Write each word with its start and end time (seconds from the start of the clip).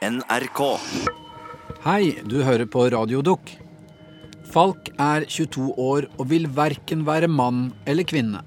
NRK. 0.00 0.60
Hei, 1.84 2.22
du 2.24 2.38
hører 2.40 2.64
på 2.72 2.86
Radiodukk. 2.88 3.50
Falk 4.48 4.88
er 4.96 5.26
22 5.28 5.74
år 5.76 6.06
og 6.16 6.30
vil 6.30 6.46
verken 6.56 7.02
være 7.04 7.28
mann 7.28 7.66
eller 7.84 8.08
kvinne. 8.08 8.40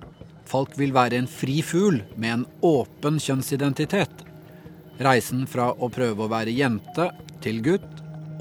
Falk 0.49 0.73
vil 0.81 0.95
være 0.95 1.21
en 1.21 1.29
fri 1.29 1.59
fugl 1.61 2.01
med 2.17 2.31
en 2.31 2.47
åpen 2.65 3.21
kjønnsidentitet. 3.21 4.25
Reisen 5.05 5.45
fra 5.45 5.69
å 5.77 5.93
prøve 5.93 6.25
å 6.25 6.31
være 6.33 6.57
jente 6.57 7.11
til 7.45 7.61
gutt, 7.61 7.89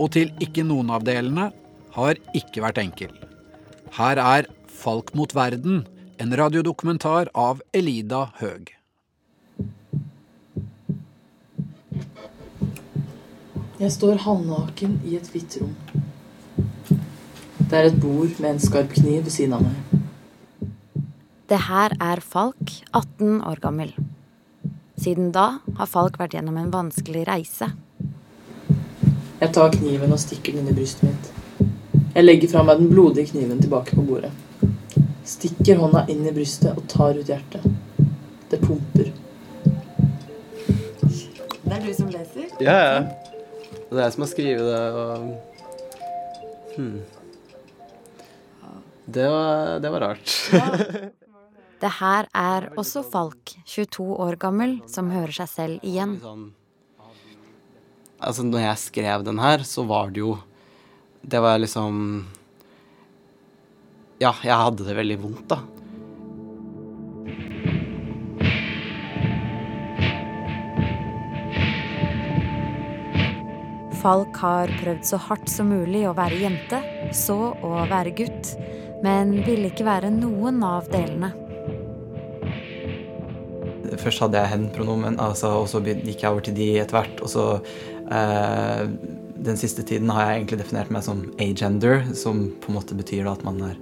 og 0.01 0.15
til 0.17 0.33
ikke 0.41 0.65
noen 0.65 0.89
av 0.97 1.05
delene, 1.05 1.51
har 1.93 2.17
ikke 2.33 2.65
vært 2.65 2.81
enkel. 2.81 3.13
Her 3.93 4.25
er 4.25 4.49
Falk 4.83 5.13
mot 5.15 5.37
verden, 5.37 5.83
en 6.17 6.33
radiodokumentar 6.33 7.29
av 7.37 7.61
Elida 7.77 8.31
Høeg. 8.41 8.73
Jeg 13.83 13.91
står 13.91 14.21
halvnaken 14.23 14.93
i 15.11 15.17
et 15.19 15.27
hvitt 15.33 15.57
rom. 15.59 15.73
Det 17.59 17.75
er 17.75 17.89
et 17.89 17.97
bord 17.99 18.37
med 18.39 18.53
en 18.53 18.61
skarp 18.63 18.93
kniv 18.95 19.25
ved 19.25 19.33
siden 19.35 19.57
av 19.57 19.65
meg. 19.65 20.69
Det 21.51 21.59
her 21.67 21.97
er 21.99 22.21
Falk, 22.23 22.71
18 22.95 23.41
år 23.43 23.59
gammel. 23.65 23.91
Siden 25.03 25.33
da 25.35 25.47
har 25.81 25.91
Falk 25.91 26.21
vært 26.21 26.37
gjennom 26.37 26.61
en 26.61 26.71
vanskelig 26.71 27.25
reise. 27.27 27.73
Jeg 29.41 29.51
tar 29.57 29.75
kniven 29.75 30.15
og 30.15 30.23
stikker 30.23 30.55
den 30.55 30.63
inn 30.63 30.71
i 30.71 30.77
brystet 30.79 31.09
mitt. 31.09 31.33
Jeg 32.15 32.23
legger 32.23 32.53
fra 32.53 32.63
meg 32.69 32.79
den 32.85 32.93
blodige 32.93 33.33
kniven 33.33 33.59
tilbake 33.65 33.99
på 33.99 34.07
bordet. 34.07 34.31
Stikker 35.27 35.83
hånda 35.83 36.05
inn 36.13 36.23
i 36.23 36.37
brystet 36.37 36.71
og 36.71 36.87
tar 36.93 37.19
ut 37.19 37.35
hjertet. 37.35 37.67
Det 38.47 38.63
pumper. 38.63 39.11
Det 41.03 41.75
er 41.81 41.83
du 41.83 41.93
som 41.99 42.15
leser? 42.15 42.47
Ja, 42.63 42.79
ja. 42.79 43.22
Det 43.93 43.99
er 44.01 44.07
jeg 44.07 44.13
som 44.15 44.23
har 44.25 44.31
skrevet 44.31 44.69
det, 44.73 44.85
og 44.97 45.09
hmm. 46.79 46.95
det, 49.05 49.27
var, 49.29 49.75
det 49.85 49.91
var 49.93 50.01
rart. 50.09 50.37
Det 51.83 51.91
her 51.99 52.29
er 52.31 52.69
også 52.79 53.03
Falk, 53.03 53.57
22 53.67 54.05
år 54.23 54.37
gammel, 54.39 54.77
som 54.87 55.09
hører 55.11 55.35
seg 55.35 55.49
selv 55.51 55.83
igjen. 55.83 56.13
Sånn, 56.23 56.45
altså, 58.23 58.45
når 58.47 58.63
jeg 58.69 58.83
skrev 58.85 59.25
den 59.27 59.41
her, 59.43 59.65
så 59.67 59.83
var 59.89 60.15
det 60.15 60.23
jo 60.23 60.37
Det 61.23 61.41
var 61.43 61.59
liksom 61.59 62.23
Ja, 64.23 64.31
jeg 64.47 64.55
hadde 64.55 64.87
det 64.87 64.95
veldig 64.95 65.19
vondt, 65.25 65.45
da. 65.51 65.59
Falk 74.03 74.35
har 74.43 74.71
prøvd 74.81 75.05
så 75.07 75.19
hardt 75.29 75.51
som 75.51 75.69
mulig 75.71 76.03
å 76.11 76.17
være 76.19 76.41
jente, 76.43 76.81
så 77.15 77.53
å 77.55 77.85
være 77.87 78.11
gutt, 78.19 78.57
men 79.05 79.37
ville 79.47 79.71
ikke 79.71 79.87
være 79.87 80.11
noen 80.11 80.59
av 80.67 80.89
delene. 80.91 81.31
Først 84.03 84.25
hadde 84.25 84.41
jeg 84.41 84.51
hen-pronomen, 84.57 85.21
altså, 85.23 85.53
og 85.63 85.69
så 85.71 85.79
gikk 85.85 86.25
jeg 86.25 86.31
over 86.33 86.43
til 86.43 86.57
de 86.57 86.69
etter 86.83 86.97
hvert. 86.97 87.23
Og 87.23 87.31
så 87.31 87.47
eh, 88.11 88.83
den 89.47 89.61
siste 89.61 89.85
tiden 89.87 90.11
har 90.11 90.27
jeg 90.27 90.41
egentlig 90.41 90.63
definert 90.65 90.91
meg 90.95 91.07
som 91.07 91.23
agender, 91.43 92.03
som 92.19 92.49
på 92.59 92.73
en 92.73 92.79
måte 92.81 92.99
betyr 92.99 93.29
da, 93.29 93.37
at 93.37 93.47
man 93.47 93.63
er 93.69 93.79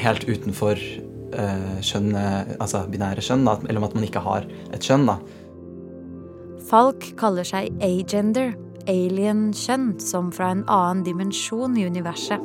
helt 0.00 0.24
utenfor 0.30 0.80
eh, 0.80 1.78
kjønn, 1.84 2.14
altså 2.56 2.86
binære 2.88 3.24
kjønn, 3.24 3.44
da, 3.50 3.58
eller 3.68 3.84
at 3.84 4.00
man 4.00 4.08
ikke 4.08 4.24
har 4.24 4.48
et 4.72 4.88
kjønn. 4.88 5.08
da. 5.12 5.20
Falk 6.72 7.10
kaller 7.20 7.44
seg 7.44 7.68
agender, 7.84 8.54
alien-kjønn, 8.90 10.00
som 10.00 10.32
fra 10.34 10.52
en 10.54 10.64
annen 10.70 11.04
dimensjon 11.06 11.76
i 11.78 11.86
universet. 11.86 12.42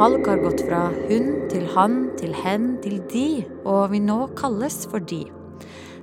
Falk 0.00 0.30
har 0.30 0.40
gått 0.40 0.62
fra 0.64 0.86
hun 1.10 1.26
til 1.52 1.66
han 1.74 1.98
til 2.16 2.32
hen 2.32 2.70
til 2.80 3.02
de, 3.12 3.26
og 3.68 3.90
vil 3.92 4.06
nå 4.06 4.22
kalles 4.38 4.86
for 4.88 5.04
de. 5.04 5.26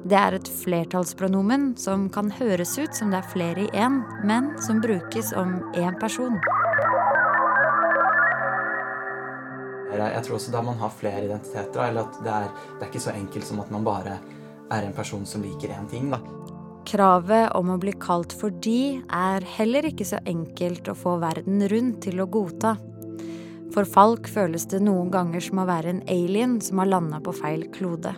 Det 0.08 0.20
er 0.20 0.38
et 0.38 0.52
flertallspronomen 0.60 1.72
som 1.82 2.06
kan 2.14 2.30
høres 2.38 2.78
ut 2.78 2.94
som 2.94 3.10
det 3.10 3.24
er 3.24 3.32
flere 3.34 3.66
i 3.66 3.72
én, 3.74 4.04
men 4.30 4.54
som 4.62 4.84
brukes 4.86 5.34
om 5.34 5.58
én 5.74 5.98
person. 6.00 6.38
Jeg 9.98 10.24
tror 10.26 10.38
også 10.38 10.52
da 10.54 10.62
man 10.62 10.78
har 10.82 10.94
flere 10.94 11.24
identiteter, 11.26 11.82
eller 11.88 12.06
at 12.06 12.20
det 12.24 12.34
er, 12.34 12.52
det 12.76 12.86
er 12.86 12.92
ikke 12.92 13.06
så 13.08 13.16
enkelt 13.16 13.48
som 13.48 13.62
at 13.64 13.72
man 13.72 13.88
bare 13.88 14.18
er 14.72 14.84
en 14.84 14.94
person 14.94 15.26
som 15.26 15.42
liker 15.42 15.74
én 15.74 15.90
ting. 15.90 16.12
da. 16.12 16.22
Kravet 16.88 17.52
om 17.58 17.74
å 17.74 17.80
bli 17.82 17.92
kalt 18.00 18.32
for 18.32 18.54
de 18.64 19.02
er 19.12 19.44
heller 19.58 19.90
ikke 19.90 20.06
så 20.08 20.22
enkelt 20.26 20.88
å 20.88 20.96
få 20.96 21.18
verden 21.20 21.66
rundt 21.68 22.04
til 22.06 22.22
å 22.24 22.30
godta. 22.32 22.78
For 23.76 23.84
Falk 23.84 24.30
føles 24.32 24.66
det 24.72 24.80
noen 24.86 25.12
ganger 25.12 25.44
som 25.44 25.60
å 25.60 25.68
være 25.68 25.92
en 25.92 26.06
alien 26.08 26.62
som 26.64 26.80
har 26.80 26.88
landa 26.94 27.20
på 27.24 27.36
feil 27.36 27.68
klode. 27.76 28.16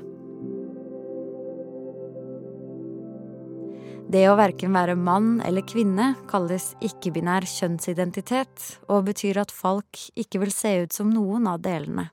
Det 4.09 4.23
å 4.25 4.37
verken 4.39 4.73
være 4.73 4.95
mann 4.97 5.35
eller 5.45 5.61
kvinne 5.69 6.15
kalles 6.31 6.71
ikke-binær 6.81 7.45
kjønnsidentitet, 7.45 8.79
og 8.89 9.03
betyr 9.05 9.37
at 9.37 9.53
Falk 9.53 9.99
ikke 10.17 10.41
vil 10.41 10.53
se 10.53 10.71
ut 10.81 10.95
som 10.95 11.11
noen 11.13 11.45
av 11.51 11.59
delene. 11.61 12.07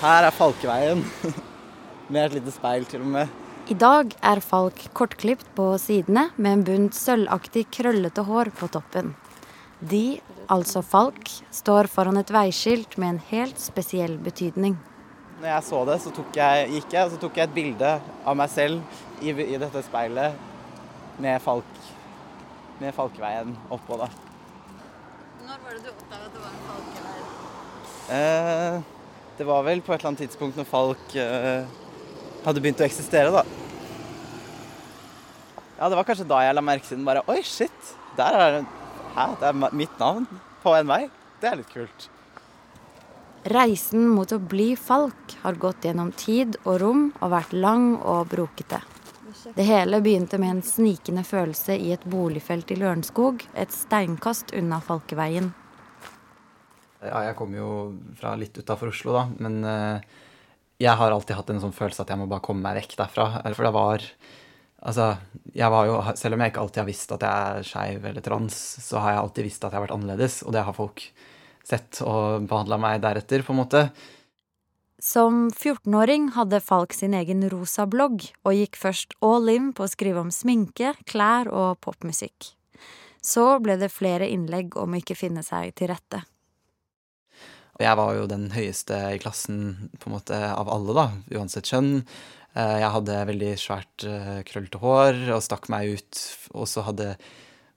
Her 0.00 0.26
er 0.26 0.34
Falkeveien. 0.34 1.04
Med 2.10 2.24
et 2.24 2.34
lite 2.40 2.56
speil, 2.56 2.88
til 2.90 3.06
og 3.06 3.12
med. 3.14 3.30
I 3.70 3.74
dag 3.78 4.12
er 4.18 4.42
Falk 4.42 4.82
kortklipt 4.94 5.46
på 5.58 5.72
sidene 5.82 6.28
med 6.36 6.52
en 6.52 6.66
bunt 6.68 6.94
sølvaktig 6.94 7.64
krøllete 7.74 8.22
hår 8.28 8.52
på 8.54 8.68
toppen. 8.70 9.14
De, 9.80 10.20
altså 10.46 10.84
Falk, 10.86 11.32
står 11.50 11.90
foran 11.90 12.20
et 12.20 12.30
veiskilt 12.30 12.94
med 13.02 13.16
en 13.16 13.24
helt 13.32 13.58
spesiell 13.58 14.14
betydning. 14.22 14.76
Når 15.40 15.50
jeg 15.50 15.66
så 15.66 15.82
det, 15.88 15.98
så 16.04 16.12
jeg, 16.38 16.70
gikk 16.76 16.94
jeg, 16.94 17.02
og 17.02 17.10
så 17.12 17.18
tok 17.26 17.40
jeg 17.40 17.50
et 17.50 17.58
bilde 17.58 17.90
av 18.22 18.38
meg 18.38 18.54
selv 18.54 19.02
i, 19.22 19.32
i 19.32 19.58
dette 19.60 19.82
speilet 19.86 20.36
med, 21.22 21.40
falk, 21.42 21.82
med 22.80 22.94
Falkeveien 22.96 23.54
oppå, 23.72 23.98
da. 24.00 24.08
Når 25.46 25.62
var 25.64 25.76
det 25.76 25.84
du 25.84 25.90
oppdaga 25.92 26.28
at 26.28 26.34
det 26.34 26.42
var 26.42 26.52
en 26.52 26.64
falkevei? 26.70 27.26
Eh, 28.16 28.80
det 29.38 29.46
var 29.48 29.66
vel 29.66 29.82
på 29.84 29.92
et 29.92 30.00
eller 30.00 30.12
annet 30.12 30.24
tidspunkt 30.26 30.58
når 30.58 30.68
Falk 30.68 31.14
eh, 31.20 31.68
hadde 32.46 32.62
begynt 32.62 32.82
å 32.82 32.86
eksistere, 32.86 33.32
da. 33.34 33.44
Ja, 35.76 35.90
det 35.90 35.96
var 35.98 36.06
kanskje 36.08 36.28
da 36.28 36.40
jeg 36.44 36.56
la 36.56 36.64
merke 36.64 36.88
til 36.88 36.96
den. 36.96 37.06
Bare 37.08 37.24
oi, 37.28 37.42
shit! 37.44 37.94
Der 38.16 38.36
er 38.40 38.58
det 38.58 38.66
Hæ? 39.16 39.30
Det 39.40 39.48
er 39.48 39.72
mitt 39.72 40.00
navn 40.00 40.26
på 40.60 40.74
en 40.76 40.88
vei. 40.88 41.06
Det 41.40 41.48
er 41.48 41.56
litt 41.60 41.72
kult. 41.72 42.08
Reisen 43.48 44.08
mot 44.12 44.32
å 44.34 44.40
bli 44.42 44.74
falk 44.76 45.36
har 45.44 45.56
gått 45.62 45.86
gjennom 45.86 46.10
tid 46.18 46.58
og 46.64 46.80
rom 46.82 47.02
og 47.20 47.32
vært 47.32 47.54
lang 47.56 47.94
og 47.96 48.26
brokete. 48.32 48.82
Det 49.54 49.62
hele 49.62 50.00
begynte 50.02 50.38
med 50.42 50.50
en 50.50 50.62
snikende 50.62 51.22
følelse 51.24 51.76
i 51.78 51.92
et 51.94 52.04
boligfelt 52.04 52.70
i 52.74 52.78
Lørenskog, 52.80 53.44
et 53.54 53.70
steinkast 53.70 54.50
unna 54.58 54.80
Falkeveien. 54.82 55.52
Ja, 57.04 57.20
jeg 57.28 57.36
kommer 57.38 57.60
jo 57.60 57.68
fra 58.18 58.32
litt 58.40 58.56
utafor 58.58 58.90
Oslo, 58.90 59.14
da, 59.14 59.26
men 59.38 59.60
eh, 59.68 60.16
jeg 60.82 60.98
har 60.98 61.14
alltid 61.14 61.38
hatt 61.38 61.52
en 61.54 61.62
sånn 61.62 61.76
følelse 61.76 62.02
at 62.02 62.10
jeg 62.10 62.20
må 62.20 62.26
bare 62.30 62.42
komme 62.44 62.64
meg 62.64 62.80
vekk 62.80 62.98
derfra. 63.04 63.28
For 63.52 63.68
det 63.68 63.76
var 63.76 64.10
Altså, 64.86 65.06
jeg 65.56 65.72
var 65.72 65.86
jo 65.88 65.94
Selv 66.20 66.36
om 66.36 66.42
jeg 66.44 66.52
ikke 66.52 66.62
alltid 66.62 66.80
har 66.82 66.86
visst 66.86 67.12
at 67.14 67.22
jeg 67.24 67.54
er 67.56 67.64
skeiv 67.66 68.04
eller 68.10 68.22
trans, 68.22 68.58
så 68.84 69.00
har 69.02 69.14
jeg 69.14 69.22
alltid 69.22 69.46
visst 69.48 69.64
at 69.64 69.72
jeg 69.72 69.80
har 69.80 69.86
vært 69.86 69.94
annerledes, 69.96 70.42
og 70.44 70.52
det 70.54 70.62
har 70.66 70.76
folk 70.76 71.02
sett 71.66 72.02
og 72.06 72.44
behandla 72.46 72.78
meg 72.78 73.00
deretter, 73.02 73.42
på 73.42 73.54
en 73.54 73.60
måte. 73.62 73.80
Som 74.96 75.50
14-åring 75.50 76.30
hadde 76.32 76.62
Falk 76.64 76.94
sin 76.96 77.12
egen 77.14 77.42
rosa 77.52 77.84
blogg, 77.84 78.22
og 78.48 78.56
gikk 78.56 78.78
først 78.80 79.12
all 79.20 79.50
in 79.52 79.74
på 79.76 79.84
å 79.84 79.90
skrive 79.92 80.22
om 80.24 80.30
sminke, 80.32 80.94
klær 81.04 81.50
og 81.52 81.82
popmusikk. 81.84 82.54
Så 83.20 83.44
ble 83.60 83.76
det 83.76 83.90
flere 83.92 84.28
innlegg 84.32 84.78
om 84.80 84.96
ikke 84.96 85.18
finne 85.18 85.44
seg 85.44 85.74
til 85.76 85.92
rette. 85.92 86.22
Jeg 87.76 87.98
var 88.00 88.14
jo 88.16 88.24
den 88.30 88.48
høyeste 88.54 88.96
i 89.12 89.20
klassen 89.20 89.90
på 90.00 90.08
en 90.08 90.16
måte 90.16 90.38
av 90.48 90.70
alle, 90.72 90.96
da, 90.96 91.06
uansett 91.36 91.68
kjønn. 91.68 92.06
Jeg 92.56 92.92
hadde 92.94 93.20
veldig 93.28 93.52
svært 93.60 94.06
krøllete 94.48 94.80
hår 94.80 95.26
og 95.34 95.42
stakk 95.44 95.68
meg 95.68 95.98
ut. 95.98 96.22
Og 96.56 96.70
så 96.72 96.86
hadde 96.88 97.18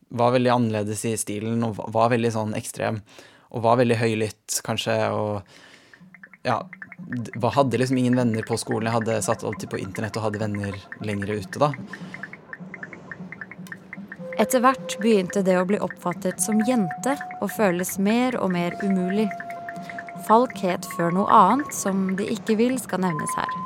Var 0.10 0.32
veldig 0.34 0.50
annerledes 0.50 1.04
i 1.06 1.18
stilen 1.20 1.62
og 1.68 1.84
var 1.94 2.08
veldig 2.10 2.32
sånn 2.34 2.56
ekstrem. 2.58 3.04
Og 3.52 3.62
var 3.62 3.76
veldig 3.78 3.98
høylytt, 4.00 4.62
kanskje, 4.66 4.96
og 5.12 5.44
ja 6.48 6.64
Hadde 7.56 7.80
liksom 7.82 7.98
ingen 7.98 8.16
venner 8.16 8.46
på 8.46 8.58
skolen. 8.58 8.90
Jeg 8.90 8.98
hadde 9.00 9.22
satt 9.26 9.44
alltid 9.44 9.72
på 9.72 9.80
internett 9.82 10.18
og 10.20 10.28
hadde 10.28 10.42
venner 10.42 10.76
lenger 11.06 11.34
ute, 11.40 11.62
da. 11.62 11.72
Etter 14.40 14.62
hvert 14.64 14.96
begynte 15.04 15.42
det 15.44 15.58
å 15.60 15.66
bli 15.68 15.80
oppfattet 15.84 16.40
som 16.40 16.62
jente 16.68 17.18
og 17.42 17.50
føles 17.52 17.98
mer 18.00 18.38
og 18.40 18.54
mer 18.54 18.78
umulig. 18.86 19.28
Falk 20.28 20.62
het 20.64 20.86
før 20.96 21.12
noe 21.16 21.28
annet 21.34 21.74
som 21.76 22.14
de 22.20 22.28
ikke 22.38 22.56
vil 22.60 22.78
skal 22.80 23.04
nevnes 23.04 23.34
her. 23.36 23.58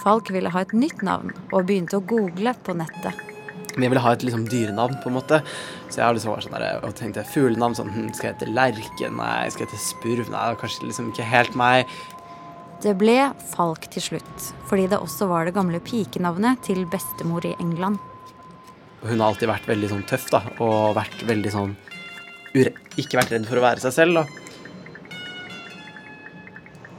Falk 0.00 0.30
ville 0.32 0.52
ha 0.54 0.62
et 0.64 0.72
nytt 0.72 1.02
navn 1.04 1.34
og 1.50 1.66
begynte 1.68 1.98
å 1.98 2.06
google 2.06 2.54
på 2.64 2.76
nettet. 2.78 3.26
Men 3.74 3.84
jeg 3.84 3.92
ville 3.92 4.02
ha 4.04 4.14
et 4.14 4.24
liksom 4.26 4.46
dyrenavn, 4.50 4.96
på 5.02 5.10
en 5.10 5.16
måte. 5.18 5.40
Så 5.88 6.00
jeg 6.00 6.06
har 6.06 6.16
liksom 6.16 6.32
var 6.32 6.44
sånn 6.44 6.56
der, 6.56 6.80
og 6.86 6.96
tenkte 6.98 7.26
fuglenavn. 7.26 7.76
Sånn, 7.78 7.92
hm, 7.94 8.08
skal 8.16 8.30
jeg 8.30 8.38
hete 8.38 8.48
Lerke? 8.50 9.10
Nei. 9.14 9.50
Skal 9.52 9.66
jeg 9.66 9.70
hete 9.70 9.82
Spurv? 9.84 10.24
Nei, 10.26 10.40
det 10.46 10.54
var 10.54 10.58
kanskje 10.64 10.88
liksom 10.88 11.12
ikke 11.12 11.28
helt 11.28 11.58
meg. 11.58 11.92
Det 12.80 12.94
ble 12.96 13.16
Falk 13.50 13.90
til 13.92 14.02
slutt, 14.02 14.44
fordi 14.68 14.86
det 14.88 15.00
også 15.02 15.26
var 15.28 15.44
det 15.44 15.52
gamle 15.56 15.82
pikenavnet 15.84 16.62
til 16.64 16.86
bestemor 16.88 17.44
i 17.44 17.52
England. 17.60 17.98
Hun 19.02 19.20
har 19.20 19.26
alltid 19.30 19.50
vært 19.50 19.68
veldig 19.68 19.90
sånn 19.90 20.06
tøff, 20.08 20.28
da, 20.32 20.40
og 20.60 20.94
vært 20.96 21.24
veldig 21.28 21.52
sånn 21.52 21.74
Ikke 23.00 23.16
vært 23.16 23.30
redd 23.32 23.46
for 23.48 23.60
å 23.60 23.64
være 23.64 23.84
seg 23.84 23.94
selv, 23.94 24.20
da. 24.20 24.24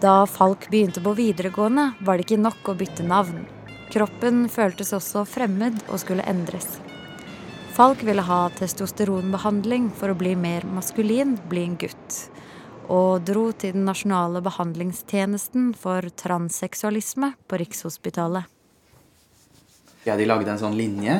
Da 0.01 0.13
Falk 0.25 0.69
begynte 0.71 1.01
på 1.03 1.13
videregående, 1.17 1.91
var 2.01 2.17
det 2.17 2.25
ikke 2.25 2.41
nok 2.41 2.71
å 2.71 2.77
bytte 2.77 3.05
navn. 3.05 3.43
Kroppen 3.91 4.47
føltes 4.49 4.93
også 4.97 5.25
fremmed 5.27 5.81
og 5.89 5.99
skulle 6.01 6.25
endres. 6.29 6.79
Falk 7.75 8.01
ville 8.07 8.23
ha 8.25 8.39
testosteronbehandling 8.57 9.91
for 9.97 10.13
å 10.13 10.17
bli 10.17 10.33
mer 10.39 10.65
maskulin, 10.73 11.35
bli 11.51 11.67
en 11.67 11.77
gutt. 11.83 12.30
Og 12.91 13.23
dro 13.23 13.45
til 13.55 13.75
den 13.77 13.85
nasjonale 13.87 14.41
behandlingstjenesten 14.43 15.71
for 15.79 16.03
transseksualisme 16.19 17.31
på 17.47 17.59
Rikshospitalet. 17.61 18.49
Ja, 20.03 20.17
de 20.17 20.27
lagde 20.27 20.49
en 20.51 20.59
sånn 20.59 20.75
linje 20.75 21.15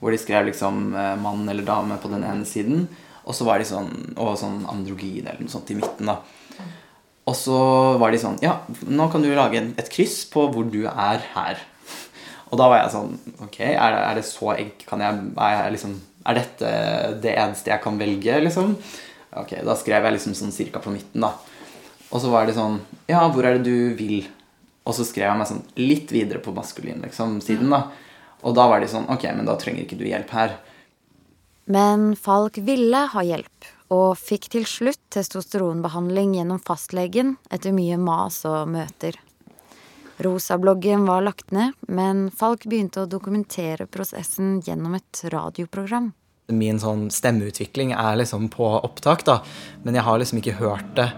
hvor 0.00 0.14
de 0.14 0.20
skrev 0.22 0.46
liksom 0.48 0.94
eh, 0.96 1.16
mann 1.20 1.44
eller 1.50 1.66
dame 1.66 1.98
på 2.00 2.08
den 2.08 2.22
ene 2.24 2.46
siden, 2.48 2.86
og 3.28 3.36
så 3.36 3.44
var 3.44 3.60
de 3.60 3.66
sånn, 3.68 3.90
og 4.16 4.38
sånn 4.40 4.62
androgyn 4.70 5.26
eller 5.26 5.42
noe 5.44 5.52
sånt 5.52 5.68
i 5.74 5.76
midten. 5.76 6.08
da. 6.08 6.22
Og 7.28 7.36
så 7.36 7.58
var 8.00 8.14
de 8.14 8.18
sånn 8.22 8.38
Ja, 8.42 8.62
nå 8.88 9.10
kan 9.12 9.22
du 9.22 9.28
lage 9.36 9.60
et 9.60 9.90
kryss 9.92 10.22
på 10.30 10.46
hvor 10.54 10.64
du 10.72 10.86
er 10.88 11.20
her. 11.34 11.60
Og 12.50 12.58
da 12.58 12.70
var 12.72 12.80
jeg 12.80 12.94
sånn 12.94 13.12
Ok, 13.44 13.60
er 13.60 13.92
det, 13.92 14.00
er 14.00 14.16
det 14.18 14.24
så 14.26 14.54
egg? 14.56 14.72
Kan 14.88 15.04
jeg, 15.04 15.20
er, 15.36 15.52
jeg 15.60 15.74
liksom, 15.76 15.92
er 16.24 16.40
dette 16.40 16.72
det 17.22 17.36
eneste 17.36 17.70
jeg 17.74 17.84
kan 17.84 18.00
velge, 18.00 18.40
liksom? 18.48 18.74
Ok, 19.38 19.54
da 19.62 19.76
skrev 19.78 20.06
jeg 20.06 20.16
liksom 20.16 20.34
sånn 20.34 20.54
cirka 20.54 20.82
på 20.82 20.92
midten, 20.94 21.22
da. 21.22 21.34
Og 22.10 22.22
så 22.22 22.30
var 22.32 22.48
det 22.48 22.56
sånn 22.56 22.80
Ja, 23.10 23.22
hvor 23.30 23.46
er 23.46 23.58
det 23.58 23.70
du 23.70 23.94
vil? 23.98 24.24
Og 24.88 24.96
så 24.96 25.06
skrev 25.06 25.28
jeg 25.28 25.38
meg 25.38 25.50
sånn 25.50 25.62
litt 25.78 26.10
videre 26.10 26.42
på 26.42 26.54
maskulin 26.56 27.02
liksom, 27.04 27.38
siden, 27.44 27.70
da. 27.70 27.84
Og 28.42 28.56
da 28.56 28.66
var 28.70 28.82
de 28.82 28.90
sånn 28.90 29.08
Ok, 29.12 29.28
men 29.36 29.46
da 29.46 29.54
trenger 29.60 29.84
ikke 29.84 30.00
du 30.00 30.06
hjelp 30.08 30.34
her. 30.34 30.56
Men 31.70 32.16
Falk 32.18 32.58
ville 32.66 33.04
ha 33.12 33.22
hjelp, 33.22 33.66
og 33.94 34.18
fikk 34.18 34.48
til 34.50 34.64
slutt 34.66 35.02
testosteronbehandling 35.14 36.34
gjennom 36.34 36.58
fastlegen 36.66 37.36
etter 37.52 37.74
mye 37.76 37.98
mas 38.00 38.40
og 38.48 38.72
møter. 38.72 39.14
Rosabloggen 40.20 41.06
var 41.06 41.22
lagt 41.22 41.52
ned, 41.54 41.76
men 41.88 42.26
Falk 42.34 42.66
begynte 42.66 43.04
å 43.04 43.08
dokumentere 43.08 43.86
prosessen 43.86 44.58
gjennom 44.66 44.98
et 44.98 45.22
radioprogram. 45.32 46.10
Min 46.50 46.80
sånn 46.82 47.08
stemmeutvikling 47.14 47.94
er 47.94 48.18
liksom 48.18 48.48
på 48.52 48.68
opptak, 48.80 49.24
da, 49.26 49.40
men 49.84 49.98
jeg 49.98 50.06
har 50.06 50.22
liksom 50.22 50.40
ikke 50.42 50.58
hørt 50.58 50.94
det 50.98 51.10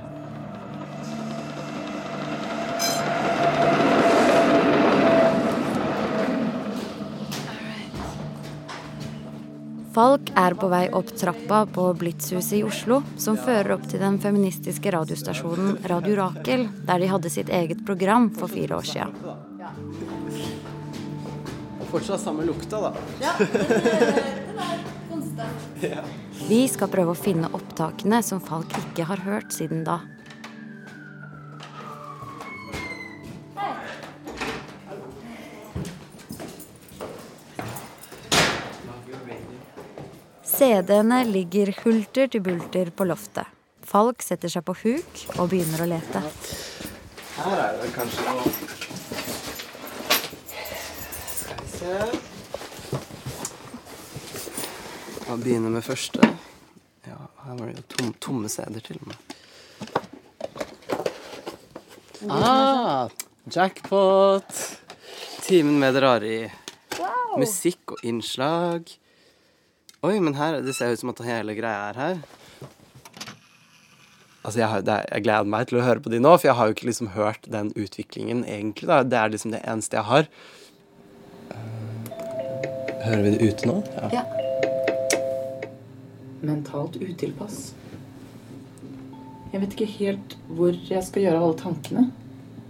Falk 9.92 10.30
er 10.40 10.54
på 10.56 10.70
vei 10.72 10.86
opp 10.96 11.10
trappa 11.20 11.66
på 11.68 11.82
Blitzhuset 12.00 12.54
i 12.56 12.62
Oslo, 12.64 13.02
som 13.20 13.36
fører 13.36 13.74
opp 13.74 13.84
til 13.90 14.00
den 14.00 14.16
feministiske 14.22 14.92
radiostasjonen 14.94 15.82
Radio 15.90 16.16
Rakel, 16.16 16.64
der 16.88 17.02
de 17.02 17.10
hadde 17.10 17.32
sitt 17.34 17.52
eget 17.52 17.84
program 17.84 18.30
for 18.32 18.48
fire 18.48 18.78
år 18.78 18.88
sia. 18.88 19.10
Fortsatt 21.90 22.24
samme 22.24 22.48
lukta, 22.48 22.80
da. 22.80 22.94
Ja, 23.20 23.36
Vi 26.48 26.62
skal 26.68 26.90
prøve 26.92 27.14
å 27.14 27.18
finne 27.18 27.50
opptakene 27.56 28.22
som 28.24 28.42
Falk 28.42 28.74
ikke 28.78 29.06
har 29.08 29.22
hørt 29.26 29.54
siden 29.54 29.84
da. 29.86 30.00
CD-ene 40.62 41.24
ligger 41.26 41.72
hulter 41.82 42.28
til 42.30 42.44
bulter 42.44 42.92
på 42.94 43.06
loftet. 43.08 43.48
Falk 43.82 44.22
setter 44.22 44.52
seg 44.52 44.62
på 44.68 44.76
huk 44.84 45.24
og 45.38 45.48
begynner 45.50 45.82
å 45.82 45.88
lete. 45.90 46.22
Her 47.38 47.64
er 47.64 47.80
det 47.80 47.88
kanskje 47.96 48.26
noe 48.28 48.52
Skal 51.32 51.64
vi 51.64 51.72
se 51.72 52.31
Må 55.32 55.38
begynne 55.40 55.70
med 55.72 55.80
første. 55.80 56.20
Ja, 57.08 57.14
her 57.46 57.54
var 57.56 57.70
det 57.70 57.78
jo 57.78 57.82
tom, 57.88 58.08
tomme 58.20 58.50
CD-er 58.52 58.82
til 58.84 58.98
og 59.00 59.06
med. 59.08 59.16
Ah, 62.28 63.08
jackpot! 63.48 64.50
Timen 65.46 65.78
med 65.80 65.96
det 65.96 66.02
rare 66.04 66.28
i 66.28 66.50
musikk 67.40 67.94
og 67.94 68.04
innslag. 68.04 68.92
Oi, 70.04 70.18
men 70.20 70.36
her, 70.36 70.58
det 70.66 70.76
ser 70.76 70.92
ut 70.92 71.00
som 71.00 71.14
at 71.14 71.24
hele 71.24 71.56
greia 71.56 71.88
er 71.94 72.02
her. 72.02 72.20
Altså, 74.44 74.58
jeg, 74.58 74.68
har, 74.68 74.84
er, 74.84 75.08
jeg, 75.14 75.24
gleder 75.30 75.48
meg 75.56 75.72
til 75.72 75.80
å 75.80 75.86
høre 75.88 76.04
på 76.04 76.12
de 76.12 76.20
nå, 76.20 76.34
for 76.36 76.50
jeg 76.50 76.58
har 76.60 76.68
jo 76.68 76.76
ikke 76.76 76.90
liksom 76.90 77.14
hørt 77.16 77.48
den 77.56 77.72
utviklingen 77.72 78.44
egentlig. 78.44 78.90
da. 78.92 79.00
Det 79.00 79.22
er 79.22 79.32
liksom 79.32 79.56
det 79.56 79.64
eneste 79.64 79.96
jeg 79.96 80.10
har. 80.12 80.30
Uh, 81.56 82.14
hører 83.08 83.24
vi 83.30 83.36
det 83.38 83.48
ute 83.48 83.72
nå? 83.72 83.80
Ja. 83.96 84.14
ja. 84.20 84.51
Mentalt 86.42 86.96
utilpass. 86.98 87.72
Jeg 89.52 89.60
vet 89.62 89.74
ikke 89.76 89.92
helt 89.98 90.34
hvor 90.50 90.74
jeg 90.74 91.04
skal 91.06 91.26
gjøre 91.26 91.38
av 91.38 91.46
alle 91.46 91.58
tankene. 91.60 92.04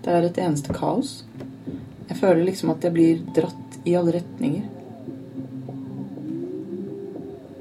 Det 0.02 0.12
er 0.12 0.26
et 0.26 0.40
eneste 0.42 0.74
kaos. 0.76 1.22
Jeg 2.08 2.19
føler 2.19 2.44
liksom 2.44 2.72
at 2.74 2.84
jeg 2.84 2.92
blir 2.92 3.22
dratt 3.36 3.78
i 3.88 3.94
alle 3.96 4.16
retninger. 4.19 4.66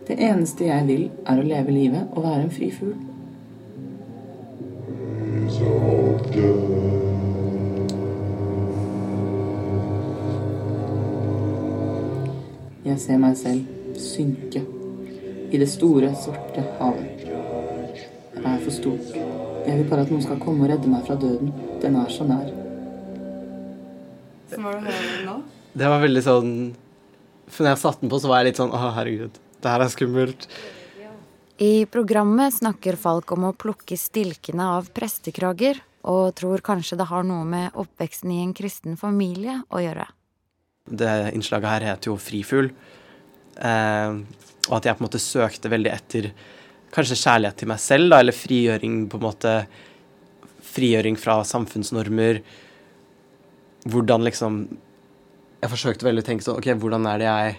Det 0.10 0.18
eneste 0.20 0.68
jeg 0.68 0.88
vil, 0.90 1.06
er 1.24 1.40
å 1.40 1.46
leve 1.48 1.72
livet 1.72 2.12
og 2.12 2.26
være 2.26 2.44
en 2.44 2.52
fri 2.52 2.68
fugl. 2.76 2.98
Jeg 12.84 13.00
ser 13.00 13.22
meg 13.22 13.38
selv 13.40 13.98
synke 14.02 14.66
i 15.52 15.60
det 15.60 15.68
store, 15.68 16.14
svarte 16.16 16.64
havet. 16.80 17.24
Jeg 18.32 18.44
er 18.48 18.62
for 18.64 18.74
stor. 18.74 19.00
Jeg 19.68 19.78
vil 19.78 19.88
bare 19.90 20.06
at 20.06 20.12
noen 20.14 20.24
skal 20.24 20.40
komme 20.42 20.66
og 20.66 20.72
redde 20.72 20.90
meg 20.90 21.04
fra 21.06 21.18
døden. 21.20 21.52
Den 21.84 21.98
er 22.00 22.12
så 22.14 22.26
nær. 22.28 22.48
Så 24.52 24.62
var 24.64 24.80
det 24.84 24.96
nå? 25.28 25.36
Det 25.72 25.88
var 25.88 26.02
veldig 26.04 26.22
sånn 26.26 26.50
For 27.48 27.64
når 27.64 27.70
jeg 27.72 27.80
satte 27.80 28.04
den 28.04 28.12
på, 28.12 28.18
så 28.20 28.28
var 28.28 28.42
jeg 28.42 28.50
litt 28.50 28.60
sånn 28.60 28.74
Å, 28.76 28.80
herregud. 28.98 29.38
Det 29.62 29.72
her 29.72 29.84
er 29.84 29.92
skummelt. 29.92 30.48
I 31.62 31.86
programmet 31.92 32.56
snakker 32.56 32.98
Falk 33.00 33.32
om 33.36 33.46
å 33.48 33.54
plukke 33.54 33.96
stilkene 34.00 34.66
av 34.80 34.88
prestekrager, 34.96 35.78
og 36.10 36.34
tror 36.40 36.64
kanskje 36.66 36.98
det 36.98 37.06
har 37.12 37.28
noe 37.28 37.46
med 37.46 37.78
oppveksten 37.78 38.32
i 38.34 38.40
en 38.42 38.56
kristen 38.58 38.98
familie 38.98 39.60
å 39.70 39.84
gjøre. 39.84 40.08
Det 40.90 41.12
innslaget 41.38 41.70
her 41.76 41.86
heter 41.92 42.10
jo 42.10 42.18
Frifugl, 42.18 42.72
og 43.62 44.76
at 44.78 44.88
jeg 44.88 44.98
på 44.98 45.04
en 45.04 45.08
måte 45.08 45.22
søkte 45.22 45.72
veldig 45.72 45.92
etter 45.94 46.30
kanskje 46.92 47.20
kjærlighet 47.22 47.62
til 47.62 47.72
meg 47.72 47.82
selv, 47.82 48.12
da, 48.12 48.20
eller 48.22 48.36
frigjøring 48.36 49.06
på 49.12 49.22
en 49.22 49.28
måte 49.30 49.56
Frigjøring 50.72 51.18
fra 51.20 51.42
samfunnsnormer. 51.44 52.38
Hvordan 53.92 54.24
liksom 54.24 54.62
Jeg 55.60 55.72
forsøkte 55.74 56.08
veldig 56.08 56.24
å 56.24 56.28
tenke 56.30 56.46
sånn 56.46 56.62
OK, 56.62 56.70
hvordan 56.80 57.10
er 57.12 57.20
det 57.20 57.28
jeg 57.28 57.58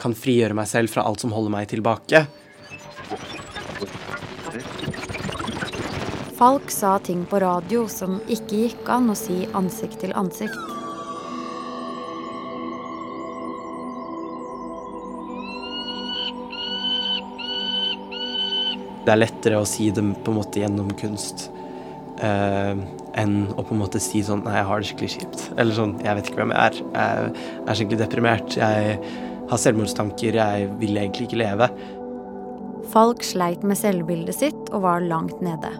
kan 0.00 0.16
frigjøre 0.16 0.56
meg 0.56 0.66
selv 0.70 0.90
fra 0.90 1.04
alt 1.06 1.22
som 1.22 1.34
holder 1.34 1.52
meg 1.54 1.68
tilbake. 1.70 2.24
Falk 6.34 6.72
sa 6.74 6.96
ting 6.98 7.22
på 7.30 7.38
radio 7.44 7.84
som 7.92 8.18
ikke 8.26 8.64
gikk 8.64 8.90
an 8.90 9.12
å 9.12 9.18
si 9.18 9.44
ansikt 9.54 10.00
til 10.02 10.16
ansikt. 10.18 10.73
Det 19.04 19.12
er 19.12 19.20
lettere 19.20 19.60
å 19.60 19.68
si 19.68 19.90
det 19.92 20.02
på 20.24 20.32
en 20.32 20.38
måte 20.38 20.62
gjennom 20.62 20.88
kunst 20.96 21.48
uh, 22.22 22.72
enn 23.20 23.36
å 23.52 23.60
på 23.62 23.74
en 23.74 23.82
måte 23.82 24.00
si 24.02 24.22
sånn 24.24 24.44
Nei, 24.46 24.56
jeg 24.58 24.68
har 24.70 24.80
det 24.80 24.88
skikkelig 24.90 25.12
kjipt. 25.18 25.44
Eller 25.56 25.76
sånn 25.76 25.98
Jeg 26.04 26.18
vet 26.18 26.30
ikke 26.30 26.42
hvem 26.42 26.54
jeg 26.54 26.70
er. 26.70 26.80
Jeg 26.96 27.66
er 27.68 27.80
skikkelig 27.80 28.00
deprimert. 28.00 28.56
Jeg 28.58 28.98
har 29.50 29.60
selvmordstanker, 29.60 30.40
jeg 30.40 30.70
vil 30.80 30.96
egentlig 30.96 31.28
ikke 31.28 31.42
leve. 31.42 31.68
Falk 32.92 33.24
sleit 33.24 33.64
med 33.64 33.78
selvbildet 33.80 34.36
sitt 34.36 34.72
og 34.72 34.84
var 34.84 35.04
langt 35.04 35.40
nede. 35.44 35.72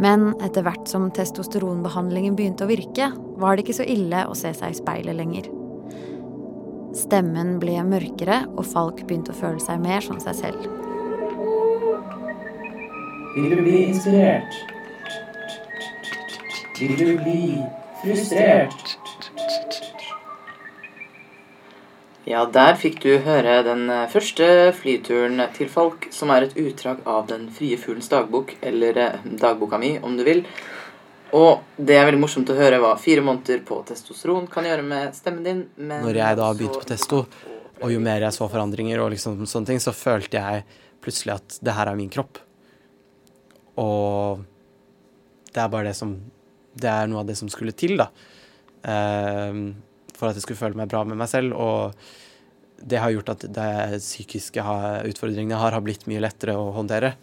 Men 0.00 0.30
etter 0.40 0.64
hvert 0.64 0.88
som 0.88 1.10
testosteronbehandlingen 1.12 2.36
begynte 2.38 2.64
å 2.64 2.70
virke, 2.70 3.10
var 3.40 3.56
det 3.56 3.66
ikke 3.66 3.80
så 3.82 3.88
ille 3.88 4.24
å 4.26 4.36
se 4.38 4.52
seg 4.56 4.72
i 4.72 4.78
speilet 4.78 5.18
lenger. 5.18 5.50
Stemmen 6.96 7.58
ble 7.62 7.76
mørkere, 7.86 8.42
og 8.56 8.64
Falk 8.66 9.04
begynte 9.04 9.34
å 9.34 9.38
føle 9.38 9.60
seg 9.62 9.82
mer 9.82 10.02
som 10.02 10.18
seg 10.22 10.38
selv. 10.40 10.89
Vil 13.34 13.50
du 13.50 13.60
bli 13.62 13.82
inspirert? 13.84 14.56
Vil 16.80 16.96
du 16.98 17.10
bli 17.22 17.42
frustrert? 18.02 18.96
Ja, 22.26 22.42
der 22.46 22.74
fikk 22.78 22.98
du 23.04 23.12
høre 23.22 23.60
den 23.66 23.86
eh, 23.90 24.08
første 24.10 24.48
flyturen 24.74 25.44
til 25.54 25.70
Falk, 25.70 26.08
som 26.14 26.32
er 26.34 26.48
et 26.48 26.58
utdrag 26.58 27.00
av 27.06 27.30
Den 27.30 27.46
frie 27.54 27.78
fuglens 27.78 28.10
dagbok, 28.10 28.56
eller 28.66 28.98
eh, 28.98 29.30
dagboka 29.40 29.78
mi, 29.78 29.94
om 30.02 30.18
du 30.18 30.26
vil. 30.26 30.42
Og 31.30 31.62
det 31.78 32.00
er 32.00 32.10
veldig 32.10 32.24
morsomt 32.26 32.50
å 32.50 32.58
høre 32.58 32.82
hva 32.82 32.96
fire 32.98 33.22
måneder 33.22 33.62
på 33.66 33.80
testosteron 33.86 34.50
kan 34.50 34.66
gjøre 34.66 34.82
med 34.82 35.14
stemmen 35.14 35.46
din. 35.46 35.64
Men 35.78 36.02
Når 36.08 36.22
jeg 36.24 36.42
da 36.42 36.52
begynte 36.58 36.82
på 36.82 36.90
testo, 36.90 37.24
og 37.80 37.94
jo 37.94 38.02
mer 38.02 38.26
jeg 38.26 38.34
så 38.34 38.50
forandringer 38.50 39.06
og 39.06 39.14
liksom 39.14 39.38
sånne 39.46 39.70
ting, 39.70 39.82
så 39.82 39.94
følte 39.94 40.42
jeg 40.42 40.66
plutselig 41.00 41.38
at 41.38 41.60
det 41.62 41.78
her 41.78 41.94
er 41.94 41.98
min 41.98 42.10
kropp. 42.10 42.42
Og 43.80 44.44
det 45.50 45.62
er 45.62 45.72
bare 45.72 45.90
det 45.90 45.96
som 45.98 46.14
Det 46.70 46.86
er 46.86 47.08
noe 47.10 47.24
av 47.24 47.26
det 47.26 47.34
som 47.38 47.48
skulle 47.50 47.74
til, 47.74 47.96
da. 47.98 48.06
Ehm, 48.86 49.74
for 50.14 50.30
at 50.30 50.36
jeg 50.38 50.44
skulle 50.44 50.60
føle 50.60 50.78
meg 50.78 50.88
bra 50.88 51.02
med 51.04 51.18
meg 51.18 51.28
selv. 51.28 51.56
Og 51.58 51.96
det 52.80 53.00
har 53.02 53.10
gjort 53.10 53.32
at 53.34 53.46
de 53.50 53.98
psykiske 53.98 54.62
utfordringene 55.10 55.56
jeg 55.56 55.62
har, 55.64 55.74
har 55.74 55.84
blitt 55.84 56.06
mye 56.08 56.22
lettere 56.22 56.54
å 56.56 56.70
håndtere. 56.76 57.16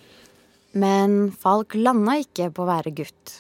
Men 0.78 1.32
Falk 1.32 1.78
landa 1.80 2.18
ikke 2.22 2.52
på 2.52 2.66
å 2.66 2.70
være 2.70 2.94
gutt. 3.00 3.38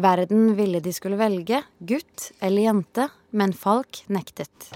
Verden 0.00 0.54
ville 0.56 0.80
de 0.80 0.92
skulle 0.96 1.20
velge, 1.20 1.60
gutt 1.84 2.30
eller 2.40 2.64
jente, 2.64 3.10
men 3.36 3.52
Falk 3.52 4.00
nektet. 4.08 4.72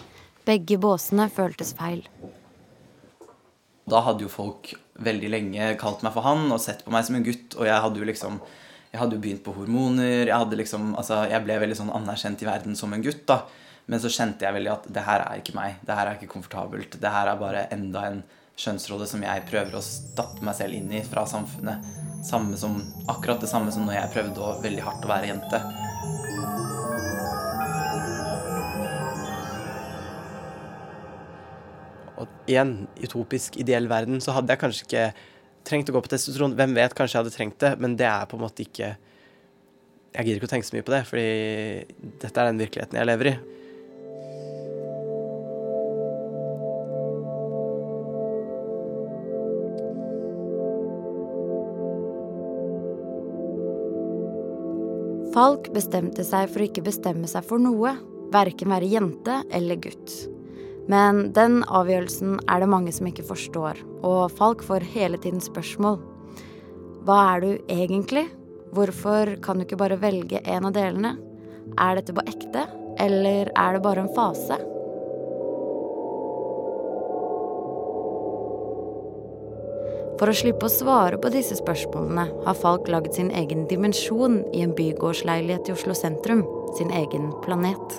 Begge 0.47 0.77
båsene 0.79 1.31
føltes 1.33 1.73
feil. 1.75 2.05
Da 3.89 4.05
hadde 4.05 4.27
jo 4.27 4.31
folk 4.31 4.75
veldig 5.03 5.33
lenge 5.33 5.73
kalt 5.81 6.05
meg 6.07 6.15
for 6.15 6.27
han 6.27 6.47
og 6.51 6.63
sett 6.63 6.85
på 6.85 6.95
meg 6.95 7.05
som 7.07 7.19
en 7.19 7.27
gutt, 7.27 7.57
og 7.59 7.69
jeg 7.69 7.83
hadde 7.85 8.01
jo 8.03 8.09
liksom 8.09 8.41
jeg 8.93 9.03
hadde 9.03 9.17
jo 9.19 9.21
begynt 9.21 9.43
på 9.45 9.53
hormoner. 9.53 10.23
Jeg, 10.25 10.33
hadde 10.33 10.57
liksom, 10.57 10.95
altså, 10.97 11.19
jeg 11.29 11.45
ble 11.45 11.59
veldig 11.61 11.77
sånn 11.77 11.93
anerkjent 11.93 12.41
i 12.41 12.47
verden 12.49 12.77
som 12.79 12.95
en 12.97 13.03
gutt. 13.05 13.27
da. 13.29 13.43
Men 13.91 14.01
så 14.01 14.09
kjente 14.09 14.47
jeg 14.47 14.57
veldig 14.57 14.73
at 14.73 14.87
det 14.97 15.03
her 15.05 15.25
er 15.27 15.43
ikke 15.43 15.57
meg. 15.59 15.77
Det 15.85 15.97
her 15.99 16.09
er 16.09 16.17
ikke 16.17 16.31
komfortabelt. 16.33 16.97
Det 17.03 17.13
her 17.13 17.29
er 17.29 17.43
bare 17.43 17.67
enda 17.75 18.07
en 18.09 18.23
kjønnsrolle 18.57 19.05
som 19.11 19.21
jeg 19.21 19.45
prøver 19.51 19.77
å 19.77 19.85
stappe 19.85 20.41
meg 20.47 20.57
selv 20.57 20.79
inn 20.79 20.89
i 20.97 21.03
fra 21.05 21.27
samfunnet. 21.29 21.85
Samme 22.25 22.57
som, 22.57 22.79
akkurat 23.13 23.43
det 23.43 23.51
samme 23.53 23.75
som 23.75 23.85
når 23.85 23.99
jeg 23.99 24.15
prøvde 24.17 24.43
å, 24.43 24.55
veldig 24.65 24.87
hardt 24.87 25.05
å 25.05 25.13
være 25.13 25.31
jente. 25.35 25.61
Og 32.17 32.51
i 32.51 32.57
en 32.61 32.87
utopisk, 33.03 33.59
ideell 33.61 33.89
verden 33.91 34.23
så 34.25 34.35
hadde 34.37 34.55
jeg 34.55 34.63
kanskje 34.63 34.87
ikke 34.87 35.09
trengt 35.67 35.91
å 35.91 35.97
gå 35.97 36.05
på 36.05 36.13
testosteron. 36.13 36.57
Hvem 36.57 36.77
vet, 36.79 36.95
kanskje 36.97 37.19
jeg 37.19 37.25
hadde 37.25 37.35
trengt 37.35 37.61
det, 37.63 37.75
men 37.83 37.99
det 37.99 38.09
er 38.09 38.29
på 38.31 38.39
en 38.39 38.47
måte 38.47 38.65
ikke 38.67 38.97
Jeg 40.17 40.25
gidder 40.25 40.39
ikke 40.41 40.49
å 40.49 40.55
tenke 40.55 40.65
så 40.65 40.77
mye 40.77 40.87
på 40.87 40.93
det, 40.95 41.03
fordi 41.05 41.29
dette 42.23 42.41
er 42.41 42.47
den 42.49 42.61
virkeligheten 42.63 42.97
jeg 42.97 43.09
lever 43.11 43.29
i. 43.35 43.37
Falk 55.37 55.69
bestemte 55.75 56.25
seg 56.25 56.49
for 56.49 56.65
å 56.65 56.71
ikke 56.71 56.87
bestemme 56.87 57.29
seg 57.29 57.45
for 57.45 57.61
noe, 57.61 57.93
verken 58.33 58.73
være 58.73 58.89
jente 58.89 59.43
eller 59.53 59.77
gutt. 59.85 60.36
Men 60.91 61.33
den 61.35 61.63
avgjørelsen 61.67 62.39
er 62.47 62.63
det 62.63 62.71
mange 62.71 62.93
som 62.95 63.09
ikke 63.11 63.27
forstår, 63.27 63.81
og 64.07 64.31
Falk 64.39 64.63
får 64.67 64.87
hele 64.95 65.19
tiden 65.19 65.43
spørsmål. 65.43 65.99
Hva 67.07 67.19
er 67.35 67.43
du 67.43 67.51
egentlig? 67.73 68.29
Hvorfor 68.75 69.35
kan 69.43 69.59
du 69.59 69.67
ikke 69.67 69.81
bare 69.81 69.99
velge 69.99 70.43
en 70.45 70.69
av 70.69 70.75
delene? 70.77 71.17
Er 71.79 71.99
dette 71.99 72.15
på 72.15 72.23
ekte, 72.27 72.67
eller 73.03 73.51
er 73.51 73.77
det 73.77 73.83
bare 73.83 74.07
en 74.07 74.15
fase? 74.15 74.59
For 80.17 80.33
å 80.33 80.37
slippe 80.37 80.65
å 80.65 80.73
svare 80.73 81.19
på 81.21 81.29
disse 81.35 81.59
spørsmålene 81.59 82.31
har 82.47 82.57
Falk 82.57 82.89
laget 82.89 83.19
sin 83.19 83.29
egen 83.37 83.67
dimensjon 83.69 84.41
i 84.57 84.63
en 84.65 84.73
bygårdsleilighet 84.77 85.69
i 85.69 85.75
Oslo 85.77 85.97
sentrum, 85.99 86.47
sin 86.79 86.95
egen 86.95 87.33
planet. 87.45 87.99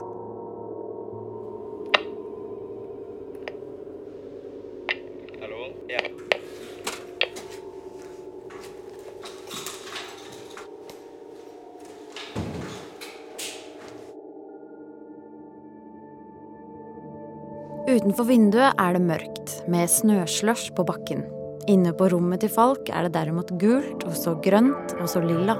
Utenfor 17.97 18.27
vinduet 18.29 18.77
er 18.77 18.93
det 18.93 18.99
mørkt, 19.01 19.53
med 19.71 19.89
snøslush 19.89 20.69
på 20.77 20.83
bakken. 20.85 21.23
Inne 21.71 21.95
på 21.97 22.11
rommet 22.11 22.43
til 22.43 22.51
Falk 22.53 22.91
er 22.93 23.07
det 23.07 23.15
derimot 23.15 23.49
gult, 23.57 24.03
og 24.05 24.13
så 24.13 24.35
grønt, 24.43 24.93
og 25.01 25.07
så 25.09 25.23
lilla. 25.23 25.55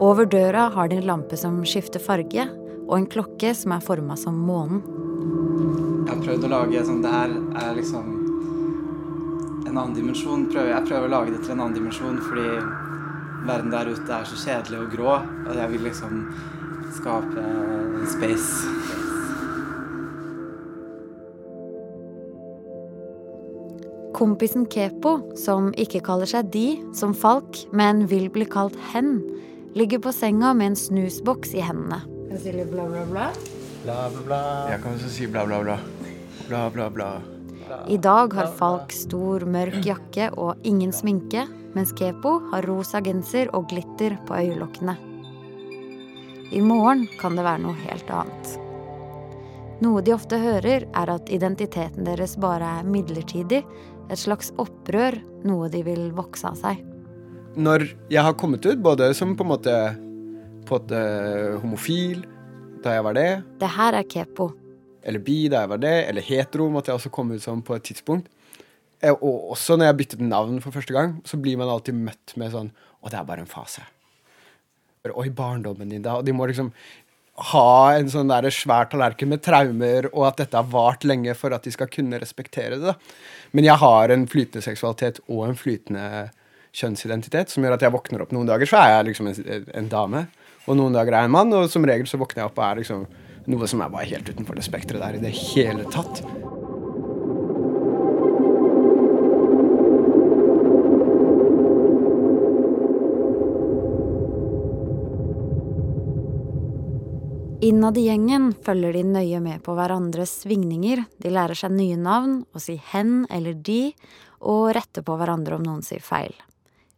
Over 0.00 0.24
døra 0.24 0.70
har 0.72 0.88
de 0.88 0.96
en 0.96 1.08
lampe 1.10 1.36
som 1.36 1.58
skifter 1.68 2.00
farge, 2.00 2.46
og 2.86 2.94
en 2.96 3.08
klokke 3.10 3.52
som 3.58 3.74
er 3.76 3.84
forma 3.84 4.16
som 4.16 4.38
månen. 4.48 4.80
Jeg 6.06 6.14
har 6.14 6.24
prøvd 6.24 6.46
å 6.48 6.52
lage 6.54 6.86
sånn 6.88 7.04
Det 7.04 7.12
her 7.12 7.36
er 7.66 7.76
liksom 7.76 8.08
en 9.66 9.76
annen 9.76 9.96
dimensjon. 9.98 10.48
Jeg 10.56 10.86
prøver 10.88 11.04
å 11.04 11.14
lage 11.18 11.34
det 11.36 11.42
til 11.44 11.52
en 11.52 11.66
annen 11.66 11.76
dimensjon 11.76 12.16
fordi 12.30 12.48
verden 13.44 13.74
der 13.76 13.92
ute 13.92 14.16
er 14.22 14.30
så 14.30 14.40
kjedelig 14.40 14.86
og 14.86 14.94
grå. 14.96 15.18
Og 15.50 15.52
jeg 15.60 15.74
vil 15.74 15.84
liksom 15.90 16.24
skape 16.96 17.44
space. 18.16 18.79
Kompisen 24.20 24.66
Kepo, 24.68 25.14
som 25.32 25.70
ikke 25.80 26.02
kaller 26.04 26.28
seg 26.28 26.50
de 26.52 26.66
som 26.92 27.14
Falk, 27.16 27.56
men 27.72 28.02
vil 28.10 28.26
bli 28.28 28.44
kalt 28.44 28.76
hen, 28.90 29.14
ligger 29.72 30.02
på 30.04 30.12
senga 30.12 30.50
med 30.52 30.74
en 30.74 30.76
snusboks 30.76 31.54
i 31.56 31.62
hendene. 31.64 32.02
Kan 32.28 32.42
si 32.42 32.52
Bla, 32.52 32.84
bla, 32.84 33.06
bla. 33.08 33.30
Bla, 33.80 33.96
bla, 34.12 34.24
bla. 34.26 34.40
Jeg 34.74 34.82
kan 34.82 34.98
også 34.98 35.08
si 35.08 35.26
bla, 35.26 35.46
bla, 35.48 35.62
bla. 35.64 35.78
Bla, 36.50 36.68
bla, 36.68 36.90
bla. 36.92 37.10
I 37.88 37.96
dag 37.96 38.36
har 38.36 38.52
Falk 38.58 38.92
stor, 38.92 39.46
mørk 39.48 39.80
jakke 39.88 40.28
og 40.36 40.68
ingen 40.68 40.92
sminke, 40.92 41.46
mens 41.72 41.94
Kepo 41.96 42.42
har 42.50 42.68
rosa 42.68 43.00
genser 43.00 43.48
og 43.56 43.70
glitter 43.72 44.18
på 44.28 44.36
øyelokkene. 44.36 44.98
I 46.52 46.60
morgen 46.60 47.06
kan 47.22 47.40
det 47.40 47.46
være 47.46 47.64
noe 47.64 47.86
helt 47.86 48.12
annet. 48.12 48.58
Noe 49.80 50.02
de 50.04 50.12
ofte 50.12 50.36
hører, 50.36 50.84
er 50.92 51.14
at 51.14 51.32
identiteten 51.32 52.04
deres 52.04 52.36
bare 52.36 52.68
er 52.82 52.84
midlertidig, 52.84 53.62
et 54.10 54.18
slags 54.18 54.50
opprør, 54.58 55.16
noe 55.46 55.68
de 55.72 55.82
vil 55.86 56.08
vokse 56.16 56.44
av 56.48 56.56
seg. 56.58 56.80
Når 57.56 57.84
jeg 58.12 58.22
har 58.22 58.34
kommet 58.38 58.64
ut, 58.66 58.78
både 58.82 59.10
som 59.16 59.32
på 59.38 59.46
en 59.46 59.50
måte, 59.52 59.74
på 60.66 60.76
måte 60.78 61.00
homofil, 61.62 62.24
da 62.84 62.94
jeg 62.96 63.04
var 63.04 63.14
det, 63.18 63.28
Det 63.60 63.68
her 63.76 63.94
er 63.98 64.04
Kepo. 64.08 64.50
eller 65.02 65.18
bi 65.24 65.48
da 65.48 65.62
jeg 65.64 65.68
var 65.68 65.78
det, 65.78 65.94
eller 66.08 66.22
hetero 66.22 66.68
måtte 66.70 66.90
jeg 66.92 66.98
også 67.00 67.10
komme 67.10 67.34
ut 67.34 67.42
som 67.42 67.62
på 67.62 67.74
et 67.76 67.82
tidspunkt. 67.82 68.28
Eh, 69.02 69.10
Og 69.12 69.50
også 69.52 69.76
når 69.78 69.86
jeg 69.86 69.96
byttet 69.96 70.20
navn 70.20 70.60
for 70.60 70.70
første 70.72 70.92
gang, 70.92 71.20
så 71.24 71.40
blir 71.40 71.56
man 71.56 71.68
alltid 71.68 71.94
møtt 71.94 72.36
med 72.36 72.52
sånn 72.52 72.70
Å, 73.02 73.08
det 73.08 73.16
er 73.18 73.24
bare 73.24 73.40
en 73.40 73.46
fase. 73.46 73.80
Og 75.14 75.24
i 75.26 75.30
barndommen 75.30 75.88
din, 75.88 76.02
da. 76.02 76.18
Og 76.18 76.24
de 76.26 76.32
må 76.32 76.44
liksom 76.46 76.70
ha 77.50 77.94
en 77.96 78.10
sånn 78.12 78.30
der 78.30 78.48
svær 78.52 78.90
tallerken 78.90 79.30
med 79.32 79.42
traumer, 79.44 80.10
og 80.12 80.26
at 80.28 80.42
dette 80.42 80.58
har 80.58 80.68
vart 80.70 81.06
lenge 81.08 81.34
for 81.38 81.54
at 81.56 81.64
de 81.64 81.72
skal 81.74 81.90
kunne 81.92 82.20
respektere 82.20 82.80
det. 82.82 82.94
Men 83.56 83.66
jeg 83.66 83.80
har 83.82 84.12
en 84.12 84.26
flytende 84.30 84.64
seksualitet 84.64 85.22
og 85.28 85.46
en 85.48 85.58
flytende 85.58 86.28
kjønnsidentitet 86.76 87.50
som 87.50 87.64
gjør 87.64 87.78
at 87.78 87.86
jeg 87.86 87.94
våkner 87.94 88.22
opp 88.22 88.34
noen 88.36 88.50
dager, 88.50 88.68
så 88.68 88.82
er 88.82 88.94
jeg 88.94 89.10
liksom 89.10 89.32
en, 89.32 89.66
en 89.80 89.90
dame. 89.90 90.26
Og 90.68 90.78
noen 90.78 90.94
dager 90.94 91.16
er 91.16 91.24
jeg 91.24 91.32
en 91.32 91.36
mann, 91.38 91.56
og 91.56 91.70
som 91.72 91.86
regel 91.88 92.08
så 92.10 92.20
våkner 92.20 92.44
jeg 92.44 92.52
opp 92.52 92.60
og 92.60 92.68
er 92.68 92.80
liksom 92.82 93.08
noe 93.50 93.70
som 93.70 93.82
er 93.82 93.92
bare 93.92 94.10
helt 94.12 94.28
utenfor 94.28 94.58
det 94.58 94.68
spekteret 94.68 95.02
der 95.02 95.18
i 95.18 95.24
det 95.24 95.34
hele 95.50 95.88
tatt. 95.90 96.22
Innad 107.70 107.98
i 108.00 108.08
gjengen 108.08 108.48
følger 108.66 108.96
de 108.96 109.02
nøye 109.06 109.38
med 109.44 109.60
på 109.62 109.76
hverandres 109.78 110.32
svingninger, 110.40 111.04
de 111.22 111.30
lærer 111.30 111.54
seg 111.54 111.70
nye 111.76 111.94
navn, 112.00 112.40
å 112.50 112.58
si 112.58 112.74
hen 112.90 113.28
eller 113.30 113.54
de, 113.68 113.92
og 114.42 114.72
retter 114.74 115.04
på 115.06 115.14
hverandre 115.20 115.54
om 115.60 115.62
noen 115.68 115.84
sier 115.86 116.02
feil. 116.02 116.34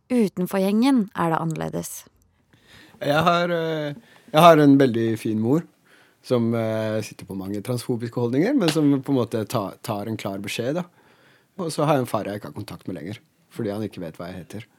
Utenfor 0.09 0.63
gjengen 0.63 1.03
er 1.13 1.35
det 1.35 1.41
annerledes. 1.43 1.91
Jeg 3.03 3.21
har, 3.27 3.53
eh, 3.53 3.93
jeg 4.33 4.47
har 4.47 4.63
en 4.65 4.79
veldig 4.81 5.07
fin 5.21 5.43
mor 5.43 5.67
som 6.25 6.55
eh, 6.55 7.03
sitter 7.05 7.29
på 7.29 7.37
mange 7.37 7.61
transfobiske 7.61 8.25
holdninger, 8.25 8.55
men 8.57 8.73
som 8.73 8.89
på 9.03 9.13
en 9.13 9.21
måte 9.21 9.45
ta, 9.45 9.75
tar 9.83 10.09
en 10.09 10.17
klar 10.17 10.41
beskjed. 10.41 10.81
da. 10.81 10.87
Og 11.61 11.69
så 11.75 11.85
har 11.85 11.99
jeg 11.99 12.07
en 12.07 12.13
far 12.15 12.25
jeg 12.25 12.41
ikke 12.41 12.49
har 12.49 12.61
kontakt 12.63 12.89
med 12.89 12.97
lenger, 12.97 13.21
fordi 13.53 13.75
han 13.75 13.85
ikke 13.85 14.07
vet 14.07 14.17
hva 14.17 14.31
jeg 14.31 14.47
heter. 14.47 14.71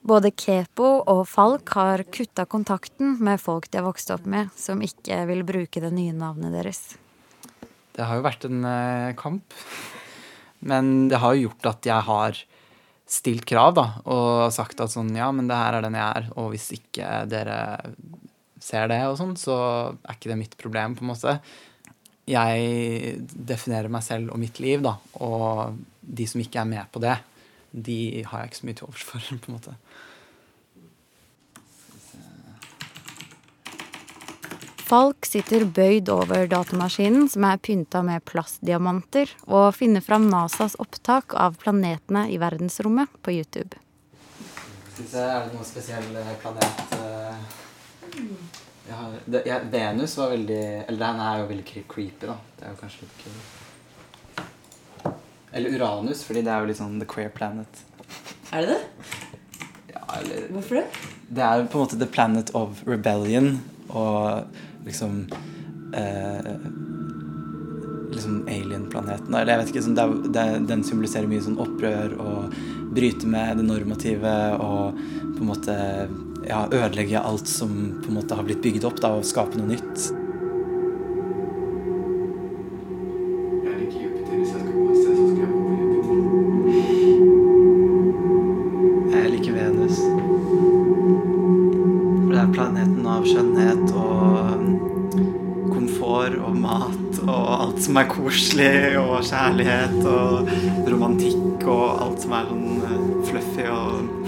Både 0.00 0.30
Kepo 0.32 0.88
og 1.12 1.26
Falk 1.28 1.74
har 1.76 2.02
kutta 2.08 2.46
kontakten 2.48 3.18
med 3.20 3.40
folk 3.40 3.68
de 3.68 3.80
har 3.80 3.86
vokst 3.88 4.12
opp 4.14 4.24
med, 4.24 4.48
som 4.56 4.80
ikke 4.80 5.18
vil 5.28 5.44
bruke 5.44 5.82
det 5.82 5.92
nye 5.92 6.14
navnet 6.16 6.54
deres. 6.56 6.80
Det 7.92 8.06
har 8.08 8.16
jo 8.16 8.24
vært 8.24 8.46
en 8.48 8.64
eh, 8.64 9.12
kamp. 9.18 9.56
Men 10.60 11.08
det 11.10 11.20
har 11.20 11.36
jo 11.36 11.48
gjort 11.48 11.68
at 11.72 11.88
jeg 11.88 12.06
har 12.08 12.40
stilt 13.10 13.44
krav, 13.48 13.74
da, 13.76 13.86
og 14.08 14.52
sagt 14.54 14.80
at 14.80 14.92
sånn 14.92 15.10
ja, 15.16 15.28
men 15.34 15.48
det 15.50 15.58
her 15.58 15.76
er 15.76 15.84
den 15.84 15.96
jeg 15.98 16.20
er, 16.20 16.28
og 16.38 16.52
hvis 16.52 16.68
ikke 16.76 17.08
dere 17.28 17.58
ser 18.62 18.90
det 18.92 19.00
og 19.08 19.16
sånn, 19.18 19.34
så 19.40 19.56
er 19.90 20.16
ikke 20.16 20.30
det 20.30 20.38
mitt 20.38 20.54
problem, 20.60 20.94
på 20.96 21.04
en 21.04 21.10
måte. 21.10 21.34
Jeg 22.30 23.16
definerer 23.34 23.90
meg 23.90 24.04
selv 24.06 24.32
og 24.32 24.40
mitt 24.40 24.60
liv, 24.62 24.84
da, 24.84 24.94
og 25.20 25.80
de 26.00 26.28
som 26.30 26.40
ikke 26.40 26.62
er 26.62 26.70
med 26.70 26.92
på 26.92 27.02
det, 27.02 27.16
de 27.72 28.22
har 28.26 28.42
jeg 28.42 28.50
ikke 28.50 28.60
så 28.60 28.68
mye 28.68 28.78
til 28.80 28.88
overs 28.88 29.04
for, 29.06 29.28
på 29.44 29.50
en 29.50 29.58
måte. 29.58 29.76
Falk 34.90 35.22
sitter 35.28 35.62
bøyd 35.70 36.08
over 36.10 36.48
datamaskinen, 36.50 37.28
som 37.30 37.44
er 37.46 37.60
pynta 37.62 38.00
med 38.02 38.24
plastdiamanter, 38.26 39.30
og 39.46 39.68
finner 39.78 40.02
fram 40.02 40.26
NASAs 40.32 40.74
opptak 40.82 41.36
av 41.38 41.60
planetene 41.62 42.24
i 42.34 42.40
verdensrommet 42.42 43.12
på 43.22 43.36
YouTube. 43.36 43.78
Synes 44.96 45.14
jeg, 45.14 45.22
er 45.22 45.46
det 45.46 45.54
noen 45.54 45.68
spesiell 45.68 46.10
eh, 46.18 46.32
planet 46.42 46.96
eh? 46.98 47.46
jeg 48.90 48.98
har, 48.98 49.14
det, 49.30 49.44
jeg, 49.46 49.70
Venus 49.70 50.16
var 50.18 50.32
veldig 50.34 50.62
Eller 50.88 50.98
den 51.04 51.20
er 51.22 51.38
jo 51.38 51.48
veldig 51.52 51.84
creepy, 51.94 52.26
da. 52.26 52.36
Det 52.58 52.66
er 52.66 52.74
jo 52.74 52.80
kanskje 52.82 53.06
litt 53.06 53.22
kult. 53.22 53.59
Eller 55.52 55.74
Uranus, 55.74 56.22
fordi 56.26 56.44
det 56.46 56.52
er 56.52 56.62
jo 56.62 56.70
litt 56.70 56.78
sånn 56.78 57.00
the 57.00 57.08
queer 57.10 57.30
planet. 57.34 57.82
Er 58.54 58.66
det 58.66 58.76
det? 58.76 59.16
Ja, 59.94 60.04
eller 60.20 60.46
Hvorfor 60.54 60.80
det? 60.80 60.86
Det 61.30 61.42
er 61.46 61.66
på 61.70 61.78
en 61.78 61.84
måte 61.84 61.98
the 61.98 62.08
planet 62.10 62.50
of 62.58 62.82
rebellion 62.86 63.58
og 63.88 64.46
liksom 64.86 65.26
eh, 65.94 66.54
Liksom 68.10 68.40
alien-planeten. 68.50 69.34
Eller 69.38 69.52
jeg 69.52 69.60
vet 69.60 69.68
ikke, 69.70 69.82
sånn, 69.84 69.94
det 69.94 70.02
er, 70.02 70.14
det, 70.34 70.46
den 70.66 70.80
symboliserer 70.82 71.30
mye 71.30 71.44
sånn 71.44 71.60
opprør 71.62 72.16
og 72.18 72.56
bryte 72.90 73.28
med 73.30 73.60
det 73.60 73.66
normative 73.68 74.32
og 74.58 74.98
på 75.36 75.44
en 75.44 75.46
måte 75.46 75.76
ja, 76.48 76.64
ødelegge 76.66 77.22
alt 77.22 77.46
som 77.48 77.70
på 78.02 78.10
en 78.10 78.18
måte 78.18 78.34
har 78.34 78.48
blitt 78.48 78.62
bygd 78.64 78.88
opp, 78.88 78.98
da, 78.98 79.12
og 79.20 79.28
skape 79.28 79.60
noe 79.60 79.70
nytt. 79.70 80.10
Planeten 92.54 93.06
av 93.08 93.26
skjønnhet 93.28 93.92
og 93.96 95.70
komfort 95.70 96.36
og 96.40 96.56
mat 96.60 97.20
og 97.24 97.50
alt 97.56 97.82
som 97.84 97.98
er 98.00 98.08
koselig 98.10 98.74
og 99.00 99.20
kjærlighet 99.26 100.00
og 100.10 100.50
romantikk 100.90 101.66
og 101.68 101.86
alt 102.06 102.24
som 102.24 102.34
er 102.36 102.48
sånn 102.50 102.66
eh, 102.88 103.04
fluffy 103.30 103.66
og 103.70 104.19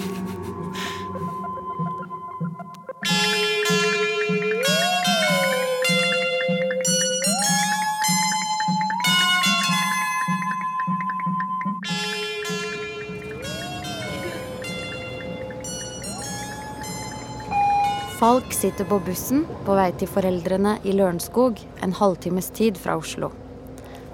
Falk 18.22 18.52
sitter 18.52 18.85
på 18.85 19.00
bussen 19.02 19.40
på 19.66 19.74
vei 19.74 19.88
til 19.98 20.06
foreldrene 20.06 20.76
i 20.87 20.92
Lørenskog, 20.94 21.58
en 21.82 21.94
halvtimes 21.98 22.52
tid 22.54 22.76
fra 22.78 22.94
Oslo. 22.94 23.32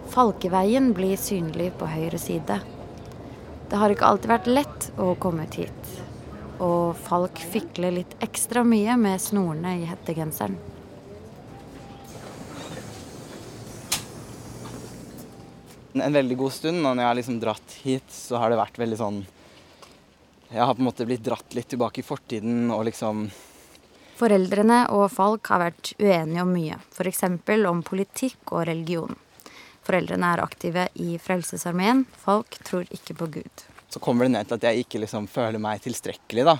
Falkeveien 0.08 0.94
blir 0.96 1.18
synlig 1.20 1.66
på 1.76 1.84
høyre 1.92 2.16
side. 2.16 2.54
Det 3.68 3.80
har 3.82 3.92
ikke 3.92 4.08
alltid 4.08 4.30
vært 4.30 4.48
lett 4.48 4.86
å 4.96 5.10
komme 5.20 5.44
ut 5.44 5.58
hit. 5.60 5.90
Og 6.64 6.96
Falk 7.04 7.42
fikler 7.52 7.92
litt 7.98 8.14
ekstra 8.24 8.62
mye 8.64 8.94
med 8.96 9.20
snorene 9.20 9.74
i 9.82 9.84
hettegenseren. 9.90 10.56
En 16.00 16.16
veldig 16.16 16.38
god 16.46 16.56
stund, 16.56 16.80
og 16.80 16.96
når 16.96 17.02
jeg 17.04 17.10
har 17.10 17.20
liksom 17.20 17.42
dratt 17.44 17.76
hit, 17.82 18.08
så 18.08 18.40
har 18.40 18.48
det 18.48 18.62
vært 18.62 18.80
veldig 18.80 19.00
sånn 19.02 19.20
Jeg 20.48 20.64
har 20.64 20.72
på 20.72 20.80
en 20.80 20.88
måte 20.88 21.04
blitt 21.04 21.28
dratt 21.28 21.52
litt 21.52 21.68
tilbake 21.76 22.00
i 22.00 22.08
fortiden 22.08 22.72
og 22.72 22.86
liksom 22.88 23.26
Foreldrene 24.18 24.80
og 24.90 25.04
Falk 25.14 25.46
har 25.52 25.60
vært 25.62 25.92
uenige 26.00 26.42
om 26.42 26.48
mye, 26.50 26.74
f.eks. 26.90 27.22
om 27.70 27.82
politikk 27.86 28.50
og 28.50 28.64
religion. 28.66 29.14
Foreldrene 29.86 30.32
er 30.34 30.40
aktive 30.42 30.86
i 30.98 31.12
Frelsesarmeen. 31.22 32.02
Falk 32.18 32.56
tror 32.66 32.88
ikke 32.90 33.14
på 33.20 33.28
Gud. 33.36 33.62
Så 33.88 34.00
kommer 34.02 34.26
det 34.26 34.32
ned 34.34 34.48
til 34.48 34.56
at 34.58 34.64
jeg 34.66 34.82
ikke 34.82 35.00
liksom 35.04 35.28
føler 35.30 35.62
meg 35.62 35.84
tilstrekkelig, 35.84 36.44
da. 36.48 36.56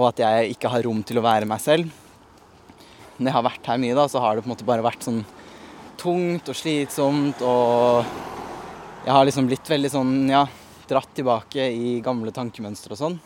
Og 0.00 0.06
at 0.08 0.22
jeg 0.22 0.54
ikke 0.54 0.70
har 0.72 0.86
rom 0.86 1.02
til 1.04 1.20
å 1.20 1.24
være 1.26 1.48
meg 1.50 1.60
selv. 1.60 1.90
Når 3.18 3.28
jeg 3.28 3.36
har 3.36 3.44
vært 3.46 3.68
her 3.68 3.82
mye, 3.82 3.98
da, 3.98 4.06
så 4.08 4.22
har 4.24 4.34
det 4.34 4.46
på 4.46 4.48
en 4.48 4.54
måte 4.54 4.68
bare 4.70 4.86
vært 4.86 5.04
sånn 5.04 5.20
tungt 6.00 6.48
og 6.48 6.56
slitsomt 6.56 7.42
og 7.42 8.08
Jeg 9.04 9.14
har 9.14 9.24
liksom 9.28 9.46
blitt 9.48 9.68
veldig 9.70 9.90
sånn, 9.92 10.14
ja, 10.28 10.40
dratt 10.88 11.12
tilbake 11.16 11.68
i 11.68 11.92
gamle 12.04 12.32
tankemønstre 12.34 12.96
og 12.96 13.00
sånn. 13.00 13.18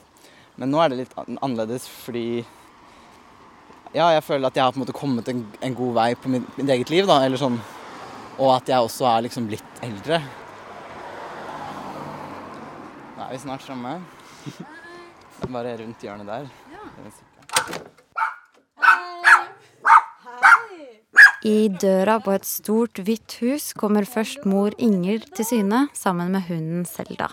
Men 0.61 0.71
nå 0.71 0.83
er 0.83 0.93
det 0.93 0.99
litt 1.01 1.15
annerledes 1.17 1.87
fordi 1.89 2.43
Ja, 3.93 4.07
jeg 4.15 4.23
føler 4.25 4.49
at 4.49 4.57
jeg 4.57 4.65
har 4.65 4.73
på 4.73 4.81
en 4.81 4.85
måte 4.87 4.95
kommet 4.97 5.27
en, 5.29 5.43
en 5.61 5.75
god 5.77 5.97
vei 5.99 6.09
på 6.17 6.31
mitt, 6.33 6.47
mitt 6.57 6.71
eget 6.73 6.93
liv, 6.93 7.05
da. 7.09 7.19
Eller 7.27 7.41
sånn 7.41 7.59
Og 8.41 8.49
at 8.55 8.71
jeg 8.73 8.81
også 8.81 9.05
er 9.11 9.27
liksom 9.27 9.49
blitt 9.51 9.83
eldre. 9.85 10.23
Da 13.19 13.27
er 13.27 13.35
vi 13.35 13.41
snart 13.43 13.65
framme. 13.67 13.99
Bare 15.53 15.77
rundt 15.83 16.01
hjørnet 16.01 16.31
der. 16.31 16.49
I 21.45 21.69
døra 21.83 22.17
på 22.23 22.33
et 22.33 22.47
stort, 22.47 23.01
hvitt 23.03 23.37
hus 23.43 23.73
kommer 23.77 24.07
først 24.09 24.47
mor 24.49 24.73
Inger 24.79 25.27
til 25.37 25.45
syne 25.49 25.89
sammen 25.93 26.33
med 26.33 26.47
hunden 26.49 26.87
Selda. 26.89 27.29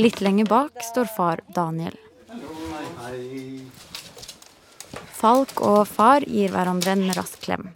Litt 0.00 0.24
lenger 0.24 0.50
bak 0.50 0.82
står 0.88 1.12
far 1.14 1.44
Daniel. 1.54 2.03
Falk 5.24 5.62
og 5.64 5.86
far 5.88 6.20
gir 6.28 6.50
hverandre 6.52 6.92
en 6.92 7.06
rask 7.16 7.38
klem. 7.40 7.70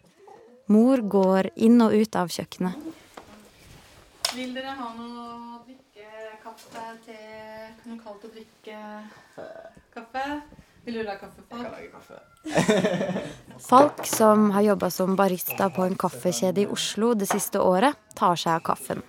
Mor 0.69 1.01
går 1.01 1.47
inn 1.65 1.81
og 1.81 1.95
ut 1.97 2.19
av 2.21 2.29
kjøkkenet. 2.29 2.77
Vil 4.35 4.53
dere 4.53 4.75
ha 4.77 4.89
noe 4.93 5.23
å 5.23 5.63
drikke? 5.63 6.11
Kaffe, 6.43 6.85
te, 7.07 7.17
noe 7.87 7.97
kaldt 8.03 8.27
å 8.29 8.33
drikke? 8.35 8.83
Kaffe? 9.97 10.27
Vil 10.85 11.01
du 11.01 11.09
ha 11.09 11.17
kaffe, 11.23 11.47
Falk? 11.49 11.89
Kaffe. 11.97 12.21
Falk, 13.71 14.05
som 14.13 14.51
har 14.53 14.69
jobba 14.69 14.93
som 14.93 15.17
barista 15.17 15.73
på 15.73 15.89
en 15.89 15.97
kaffekjede 15.97 16.67
i 16.67 16.71
Oslo 16.77 17.15
det 17.17 17.33
siste 17.33 17.65
året, 17.65 17.97
tar 18.13 18.37
seg 18.37 18.59
av 18.59 18.65
kaffen. 18.75 19.01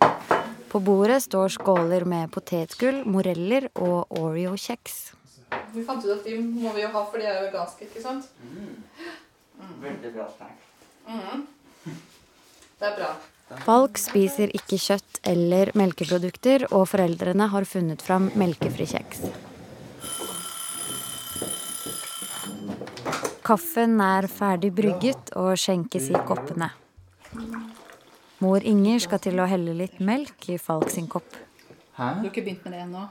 På 0.72 0.80
bordet 0.80 1.26
står 1.28 1.60
skåler 1.60 2.08
med 2.08 2.32
potetgull, 2.32 3.04
moreller 3.04 3.68
og 3.76 4.16
Oreo-kjeks. 4.16 5.10
Vi 5.74 5.84
fant 5.86 6.06
ut 6.06 6.12
at 6.14 6.26
de 6.26 6.38
må 6.42 6.74
vi 6.76 6.84
jo 6.84 6.92
ha, 6.94 7.04
for 7.10 7.22
de 7.22 7.28
er 7.30 7.40
jo 7.40 7.48
veganske, 7.50 7.90
ikke 7.90 8.04
sant? 8.04 8.30
Veldig 9.82 10.14
bra 10.16 10.30
snack. 10.36 10.64
Mm. 11.10 11.46
Det 12.80 12.88
er 12.88 12.96
bra. 12.98 13.12
Falk 13.66 13.98
spiser 13.98 14.52
ikke 14.54 14.78
kjøtt 14.78 15.20
eller 15.28 15.72
melkeprodukter, 15.78 16.68
og 16.70 16.86
foreldrene 16.92 17.50
har 17.50 17.66
funnet 17.66 18.04
fram 18.06 18.30
melkefri 18.38 18.86
kjeks. 18.92 19.26
Kaffen 23.50 23.98
er 24.06 24.28
ferdig 24.30 24.70
brygget 24.78 25.32
og 25.40 25.56
skjenkes 25.58 26.12
i 26.14 26.22
koppene. 26.30 26.70
Mor 28.40 28.64
Inger 28.64 29.02
skal 29.02 29.22
til 29.24 29.42
å 29.42 29.48
helle 29.50 29.74
litt 29.76 29.98
melk 30.00 30.46
i 30.54 30.60
Falk 30.62 30.94
sin 30.94 31.10
kopp. 31.10 31.49
Du 32.00 32.04
har 32.06 32.30
ikke 32.30 32.46
begynt 32.46 32.64
med 32.64 32.74
det 32.74 32.80
ennå? 32.86 33.02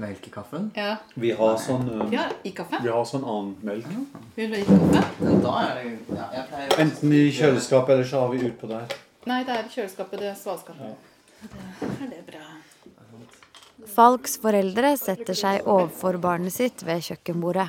Melk 0.00 0.26
i 0.26 0.30
kaffen? 0.32 0.70
Ja. 0.72 0.94
Vi 1.20 1.34
har 1.36 1.58
sånn, 1.60 1.82
um, 1.92 2.06
ja, 2.14 2.22
i 2.48 2.52
kaffe. 2.56 2.78
vi 2.80 2.88
har 2.88 3.04
sånn 3.04 3.26
annen 3.28 3.50
melk. 3.60 3.90
Vil 4.38 4.54
du 4.54 4.56
ha 4.56 4.62
i 4.62 4.64
kaffe? 4.64 5.02
Men 5.20 5.42
da 5.44 5.52
er 5.66 5.74
det 5.76 6.16
ja, 6.16 6.28
jeg 6.32 6.46
pleier 6.48 6.80
Enten 6.86 7.12
i 7.12 7.20
kjøleskapet, 7.28 7.92
eller 7.98 8.08
så 8.08 8.24
har 8.24 8.32
vi 8.32 8.40
utpå 8.48 8.72
der. 8.72 8.96
Nei, 9.28 9.42
det 9.44 9.52
er 9.52 9.68
i 9.68 9.74
kjøleskapet. 9.76 10.24
Det 10.24 10.32
er 10.32 10.40
svalskapet. 10.40 11.14
Det 11.44 11.92
er 12.06 12.10
det 12.14 12.24
bra. 12.32 12.48
Falks 13.92 14.40
foreldre 14.40 14.96
setter 14.96 15.36
seg 15.36 15.68
overfor 15.68 16.16
barnet 16.22 16.56
sitt 16.56 16.88
ved 16.88 17.04
kjøkkenbordet. 17.04 17.68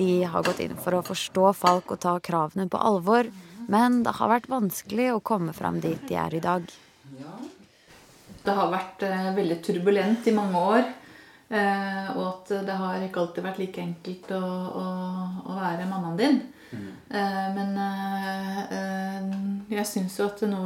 De 0.00 0.12
har 0.24 0.48
gått 0.48 0.64
inn 0.64 0.80
for 0.80 0.96
å 0.96 1.04
forstå 1.04 1.52
Falk 1.60 1.92
og 1.92 2.00
ta 2.00 2.16
kravene 2.24 2.70
på 2.72 2.80
alvor, 2.80 3.28
men 3.68 4.00
det 4.06 4.16
har 4.16 4.32
vært 4.32 4.48
vanskelig 4.48 5.12
å 5.12 5.20
komme 5.20 5.52
fram 5.52 5.84
dit 5.84 6.08
de 6.08 6.16
er 6.16 6.40
i 6.40 6.42
dag. 6.48 6.64
Det 8.44 8.54
har 8.56 8.72
vært 8.72 9.04
eh, 9.04 9.28
veldig 9.36 9.58
turbulent 9.64 10.26
i 10.26 10.36
mange 10.36 10.64
år. 10.76 10.88
Eh, 11.50 12.08
og 12.14 12.24
at 12.28 12.54
det 12.66 12.78
har 12.78 13.02
ikke 13.04 13.24
alltid 13.24 13.46
vært 13.48 13.60
like 13.60 13.82
enkelt 13.82 14.32
å, 14.36 14.40
å, 14.80 14.86
å 15.50 15.60
være 15.60 15.88
mammaen 15.90 16.18
din. 16.20 16.40
Eh, 16.72 17.54
men 17.54 17.76
eh, 17.76 18.58
eh, 18.78 19.24
jeg 19.74 19.86
syns 19.86 20.18
jo 20.20 20.28
at 20.30 20.42
nå 20.46 20.62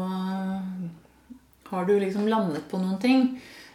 har 1.71 1.89
du 1.89 1.95
liksom 1.99 2.29
landet 2.29 2.67
på 2.71 2.79
noen 2.79 3.01
ting. 3.03 3.27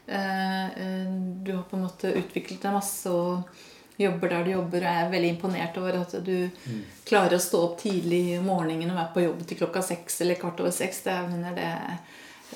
Du 0.10 1.50
har 1.54 1.66
på 1.70 1.76
en 1.78 1.84
måte 1.84 2.10
utviklet 2.18 2.64
deg 2.64 2.74
masse 2.74 3.12
og 3.14 3.50
jobber 4.00 4.32
der 4.32 4.48
du 4.48 4.52
jobber. 4.56 4.82
Og 4.82 4.88
jeg 4.88 5.04
er 5.04 5.12
veldig 5.12 5.32
imponert 5.36 5.78
over 5.82 5.98
at 6.00 6.16
du 6.26 6.48
klarer 7.06 7.36
å 7.38 7.44
stå 7.44 7.62
opp 7.68 7.76
tidlig 7.82 8.40
om 8.40 8.48
morgenen 8.50 8.90
og 8.90 8.98
være 8.98 9.14
på 9.14 9.26
jobb 9.26 9.44
til 9.46 9.60
klokka 9.60 9.84
seks 9.86 10.22
eller 10.24 10.40
kvart 10.42 10.64
over 10.64 10.74
seks. 10.74 11.04
Det, 11.06 11.14
jeg 11.14 11.30
mener, 11.34 11.60
det, 11.60 11.70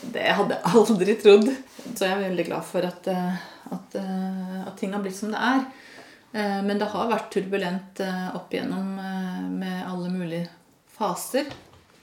det 0.02 0.26
hadde 0.38 0.58
jeg 0.58 0.74
aldri 0.80 1.16
trodd. 1.22 1.50
Så 1.94 2.08
jeg 2.08 2.16
er 2.16 2.24
veldig 2.30 2.46
glad 2.48 2.66
for 2.68 2.88
at, 2.88 3.08
eh, 3.08 3.44
at, 3.76 3.96
eh, 4.00 4.62
at 4.68 4.78
ting 4.80 4.94
har 4.94 5.04
blitt 5.04 5.18
som 5.18 5.32
det 5.34 5.42
er. 5.42 5.66
Eh, 6.34 6.62
Men 6.62 6.80
det 6.80 6.90
har 6.90 7.12
vært 7.12 7.30
turbulent 7.32 8.02
opp 8.34 8.50
igjennom 8.52 8.96
med 9.60 9.86
alle 9.86 10.10
mulige 10.10 10.50
faser. 10.98 11.46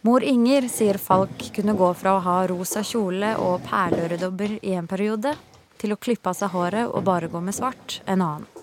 Mor 0.03 0.23
Inger 0.23 0.69
sier 0.69 0.97
Falk 0.97 1.51
kunne 1.53 1.77
gå 1.77 1.95
fra 1.95 2.17
å 2.17 2.23
ha 2.23 2.47
rosa 2.47 2.81
kjole 2.81 3.35
og 3.37 3.61
perleøredobber 3.67 4.59
i 4.63 4.73
en 4.73 4.87
periode, 4.87 5.35
til 5.77 5.93
å 5.93 5.99
klippe 6.01 6.31
av 6.31 6.37
seg 6.39 6.55
håret 6.55 6.89
og 6.89 7.05
bare 7.05 7.29
gå 7.29 7.43
med 7.43 7.55
svart 7.55 8.01
en 8.07 8.23
annen. 8.23 8.60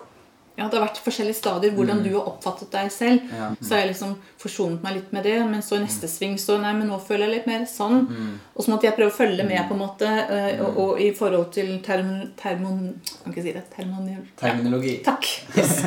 Ja, 0.58 0.66
Det 0.68 0.80
har 0.80 0.88
vært 0.88 0.98
forskjellige 1.06 1.38
stadier 1.38 1.72
hvordan 1.78 2.00
du 2.04 2.10
har 2.16 2.26
oppfattet 2.32 2.72
deg 2.74 2.88
selv. 2.92 3.28
Ja. 3.30 3.50
Så 3.62 3.76
har 3.76 3.84
jeg 3.84 3.92
liksom 3.92 4.16
forsonet 4.42 4.82
meg 4.84 4.96
litt 4.96 5.12
med 5.14 5.24
det, 5.30 5.36
men 5.52 5.62
så 5.62 5.78
i 5.78 5.84
neste 5.84 6.10
sving 6.10 6.34
så 6.42 6.56
Nei, 6.62 6.72
men 6.74 6.88
nå 6.90 6.98
føler 7.00 7.28
jeg 7.28 7.34
litt 7.36 7.48
mer 7.52 7.66
sånn. 7.70 8.08
Og 8.56 8.64
så 8.66 8.72
måtte 8.74 8.88
jeg 8.90 8.96
prøve 8.98 9.12
å 9.14 9.18
følge 9.20 9.46
med, 9.46 9.62
på 9.70 9.76
en 9.78 9.84
måte. 9.84 10.08
eh, 10.10 10.62
Og, 10.66 10.78
og 10.84 11.02
i 11.02 11.12
forhold 11.14 11.52
til 11.54 11.70
term, 11.86 12.10
termon 12.42 12.80
kan 13.24 13.34
ikke 13.36 13.44
si 13.46 13.54
det. 13.54 13.64
Termonial... 13.76 14.24
Terminologi. 14.42 14.96
Takk. 15.06 15.30
Yes. 15.58 15.86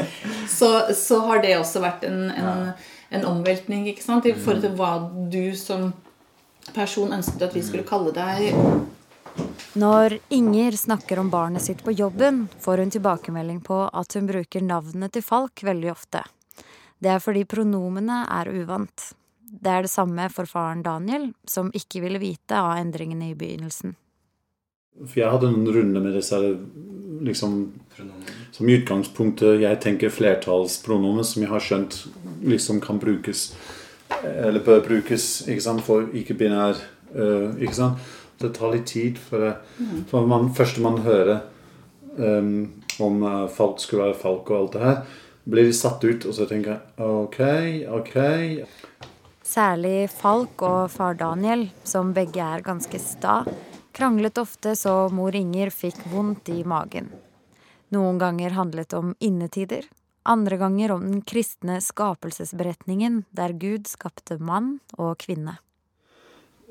Så, 0.48 0.70
så 0.94 1.18
har 1.26 1.42
det 1.42 1.56
også 1.59 1.83
vært 1.83 2.04
en, 2.06 2.30
en, 2.30 2.70
en 3.11 3.24
omveltning 3.26 3.88
ikke 3.90 4.02
sant? 4.06 4.26
i 4.26 4.35
forhold 4.38 4.62
til 4.62 4.76
hva 4.78 4.92
du 5.35 5.50
som 5.59 5.90
person 6.74 7.11
ønsket 7.12 7.42
at 7.42 7.54
vi 7.56 7.62
skulle 7.66 7.83
kalle 7.88 8.12
deg. 8.14 8.52
Når 9.79 10.19
Inger 10.35 10.75
snakker 10.77 11.21
om 11.23 11.31
barnet 11.31 11.62
sitt 11.62 11.85
på 11.85 11.95
jobben, 11.95 12.49
får 12.61 12.79
hun 12.83 12.90
tilbakemelding 12.90 13.61
på 13.62 13.85
at 13.87 14.19
hun 14.19 14.27
bruker 14.27 14.64
navnet 14.66 15.14
til 15.14 15.23
Falk 15.23 15.62
veldig 15.64 15.93
ofte. 15.93 16.25
Det 17.01 17.14
er 17.14 17.23
fordi 17.23 17.47
pronomene 17.49 18.25
er 18.29 18.51
uvant. 18.51 19.12
Det 19.51 19.71
er 19.71 19.87
det 19.87 19.90
samme 19.90 20.29
for 20.35 20.47
faren 20.47 20.83
Daniel, 20.83 21.31
som 21.49 21.73
ikke 21.75 22.03
ville 22.05 22.21
vite 22.23 22.59
av 22.59 22.77
endringene 22.79 23.31
i 23.31 23.38
begynnelsen. 23.38 23.95
For 25.01 25.23
jeg 25.23 25.31
hadde 25.33 25.49
en 25.49 25.71
runde 25.71 26.03
med 26.03 26.16
disse 26.19 26.37
liksom 27.25 27.53
Som 28.53 28.69
i 28.69 28.75
utgangspunktet 28.81 29.61
jeg 29.62 29.79
tenker 29.81 30.12
flertallspronomen 30.12 31.25
som 31.25 31.45
jeg 31.45 31.51
har 31.53 31.62
skjønt 31.62 31.97
liksom 32.43 32.81
kan 32.85 32.99
brukes 33.01 33.53
Eller 34.27 34.64
bør 34.64 34.83
brukes 34.85 35.47
ikke 35.47 35.64
sant, 35.64 35.85
for 35.87 36.11
ikke-binær 36.11 36.81
øh, 37.14 37.55
ikke 37.62 37.77
sant? 37.77 38.11
Det 38.40 38.55
tar 38.57 38.72
litt 38.72 38.87
tid. 38.88 39.18
For, 39.20 39.38
det- 39.44 40.05
for 40.11 40.26
man, 40.26 40.48
første 40.57 40.81
man 40.85 41.00
hører 41.05 41.42
um, 42.16 42.72
om 43.00 43.22
uh, 43.22 43.46
Falk 43.53 43.81
skulle 43.83 44.09
være 44.11 44.20
Falk 44.22 44.50
og 44.50 44.57
alt 44.62 44.72
det 44.79 44.85
her, 44.85 45.03
blir 45.50 45.68
de 45.70 45.74
satt 45.76 46.05
ut, 46.05 46.24
og 46.29 46.35
så 46.37 46.46
tenker 46.48 46.76
jeg 46.76 46.81
OK, 47.05 47.38
OK. 47.96 48.16
Særlig 49.50 50.11
Falk 50.12 50.62
og 50.62 50.90
far 50.92 51.16
Daniel, 51.18 51.68
som 51.85 52.12
begge 52.14 52.42
er 52.44 52.62
ganske 52.62 53.00
sta, 53.03 53.40
kranglet 53.96 54.38
ofte 54.38 54.76
så 54.79 55.09
mor 55.12 55.35
Inger 55.35 55.72
fikk 55.74 55.98
vondt 56.12 56.53
i 56.53 56.61
magen. 56.68 57.09
Noen 57.90 58.20
ganger 58.22 58.55
handlet 58.55 58.92
det 58.92 59.00
om 59.00 59.14
innetider, 59.18 59.88
andre 60.29 60.57
ganger 60.61 60.92
om 60.94 61.09
den 61.09 61.22
kristne 61.26 61.81
skapelsesberetningen 61.83 63.24
der 63.35 63.57
Gud 63.59 63.88
skapte 63.90 64.37
mann 64.38 64.76
og 64.96 65.16
kvinne. 65.24 65.57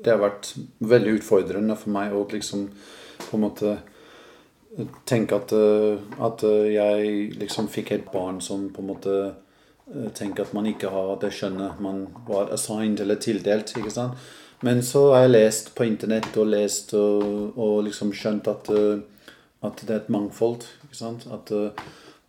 Det 0.04 0.12
har 0.12 0.22
vært 0.22 0.54
veldig 0.78 1.18
utfordrende 1.18 1.76
for 1.78 1.92
meg 1.94 2.14
å 2.16 2.24
liksom 2.30 2.66
på 3.26 3.36
en 3.36 3.44
måte 3.44 3.76
tenke 5.08 5.36
at, 5.36 5.52
eh, 5.52 6.00
at 6.22 6.44
eh, 6.46 6.72
jeg 6.74 7.14
liksom 7.40 7.68
fikk 7.68 7.92
et 7.92 8.10
barn 8.12 8.40
som 8.40 8.68
på 8.72 8.82
en 8.82 8.90
måte 8.92 9.16
eh, 9.26 10.10
tenker 10.16 10.46
at 10.46 10.54
man 10.56 10.68
ikke 10.70 10.92
har 10.92 11.16
det 11.20 11.32
skjønnet 11.34 11.82
man 11.82 12.06
var 12.28 12.52
assigned 12.54 13.02
eller 13.02 13.20
tildelt. 13.20 13.74
ikke 13.76 13.92
sant? 13.92 14.18
Men 14.62 14.82
så 14.84 15.10
har 15.12 15.24
jeg 15.24 15.34
lest 15.34 15.74
på 15.74 15.86
internett 15.88 16.36
og 16.36 16.50
lest 16.52 16.94
og, 16.94 17.56
og 17.56 17.84
liksom 17.86 18.12
skjønt 18.12 18.48
at, 18.50 18.68
at 19.64 19.82
det 19.86 19.94
er 19.94 20.02
et 20.02 20.12
mangfold. 20.12 20.66
ikke 20.84 20.98
sant? 20.98 21.24
At 21.32 21.48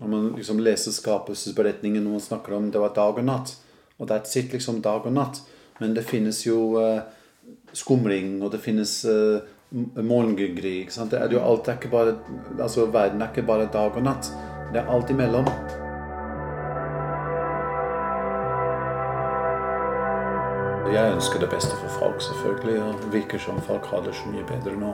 når 0.01 0.07
man 0.07 0.29
liksom 0.37 0.61
leser 0.63 0.95
skapelsesberetningen 0.95 2.07
og 2.07 2.15
man 2.15 2.23
snakker 2.23 2.55
om 2.55 2.71
det 2.71 2.79
var 2.81 2.95
dag 2.95 3.19
og 3.19 3.27
natt, 3.27 3.51
og 3.99 4.09
that's 4.09 4.37
it, 4.39 4.53
liksom 4.53 4.79
dag 4.81 5.05
og 5.05 5.13
natt. 5.13 5.43
Men 5.79 5.93
det 5.93 6.07
finnes 6.09 6.39
jo 6.45 6.79
eh, 6.81 7.03
skumring, 7.73 8.39
og 8.43 8.51
det 8.51 8.61
finnes 8.63 8.93
uh, 9.05 9.41
morgengry. 10.03 10.81
ikke 10.81 10.93
sant? 10.93 11.11
Det 11.11 11.21
er 11.21 11.31
jo 11.31 11.43
alt 11.43 11.65
det 11.65 11.75
er 11.75 11.79
ikke 11.79 11.93
bare, 11.93 12.17
altså 12.59 12.85
Verden 12.91 13.21
er 13.21 13.31
ikke 13.31 13.47
bare 13.47 13.69
dag 13.73 13.95
og 13.95 14.03
natt. 14.03 14.33
Det 14.73 14.81
er 14.81 14.91
alt 14.91 15.09
imellom. 15.09 15.47
Jeg 20.91 21.13
ønsker 21.13 21.39
det 21.39 21.47
beste 21.49 21.75
for 21.79 21.87
folk, 21.99 22.21
selvfølgelig. 22.21 22.83
og 22.83 22.95
Det 23.03 23.13
virker 23.13 23.39
som 23.39 23.61
folk 23.61 23.85
har 23.85 24.01
det 24.03 24.15
så 24.15 24.27
mye 24.27 24.43
bedre 24.43 24.75
nå 24.75 24.91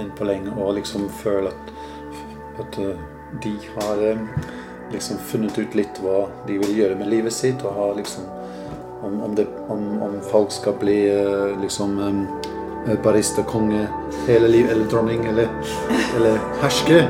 enn 0.00 0.08
på 0.16 0.24
lenge. 0.24 0.52
Og 0.56 0.74
liksom 0.78 1.10
føler 1.12 1.52
at, 1.52 1.72
at 2.62 2.78
eh, 2.80 3.02
de 3.44 3.52
har 3.74 4.00
eh, 4.06 4.22
liksom 4.92 5.20
funnet 5.28 5.58
ut 5.58 5.76
litt 5.76 6.00
hva 6.00 6.22
de 6.48 6.56
vil 6.62 6.72
gjøre 6.78 6.96
med 7.02 7.12
livet 7.12 7.36
sitt. 7.36 7.60
og 7.64 7.76
har 7.76 7.94
liksom 8.00 8.24
om, 9.02 9.20
om, 9.22 9.34
det, 9.34 9.46
om, 9.68 10.02
om 10.02 10.20
folk 10.30 10.52
skal 10.52 10.76
bli 10.80 10.98
eh, 11.08 11.60
liksom 11.60 11.98
eh, 11.98 12.96
baristakonge 13.02 13.86
hele 14.26 14.48
livet, 14.48 14.70
eller 14.70 14.90
dronning, 14.90 15.24
eller, 15.26 15.48
eller 16.16 16.38
herske. 16.60 17.04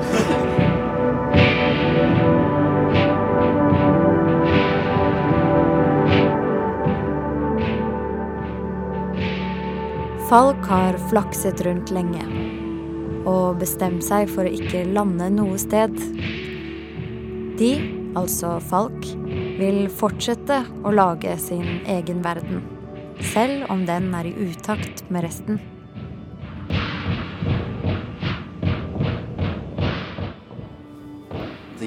Falk 10.31 10.66
har 10.70 10.94
flakset 11.11 11.61
rundt 11.66 11.90
lenge 11.90 12.22
og 13.26 13.59
bestemt 13.59 14.05
seg 14.07 14.31
for 14.31 14.46
å 14.46 14.53
ikke 14.55 14.85
lande 14.94 15.26
noe 15.35 15.59
sted. 15.59 15.96
De, 17.59 17.72
altså 18.16 18.55
Falk, 18.70 19.11
vil 19.61 19.88
fortsette 19.92 20.62
å 20.87 20.92
lage 20.94 21.35
sin 21.40 21.83
egen 21.88 22.23
verden, 22.25 22.62
selv 23.33 23.68
om 23.73 23.85
den 23.88 24.09
er 24.16 24.31
i 24.31 24.33
utakt 24.49 25.05
med 25.12 25.27
resten. 25.27 25.61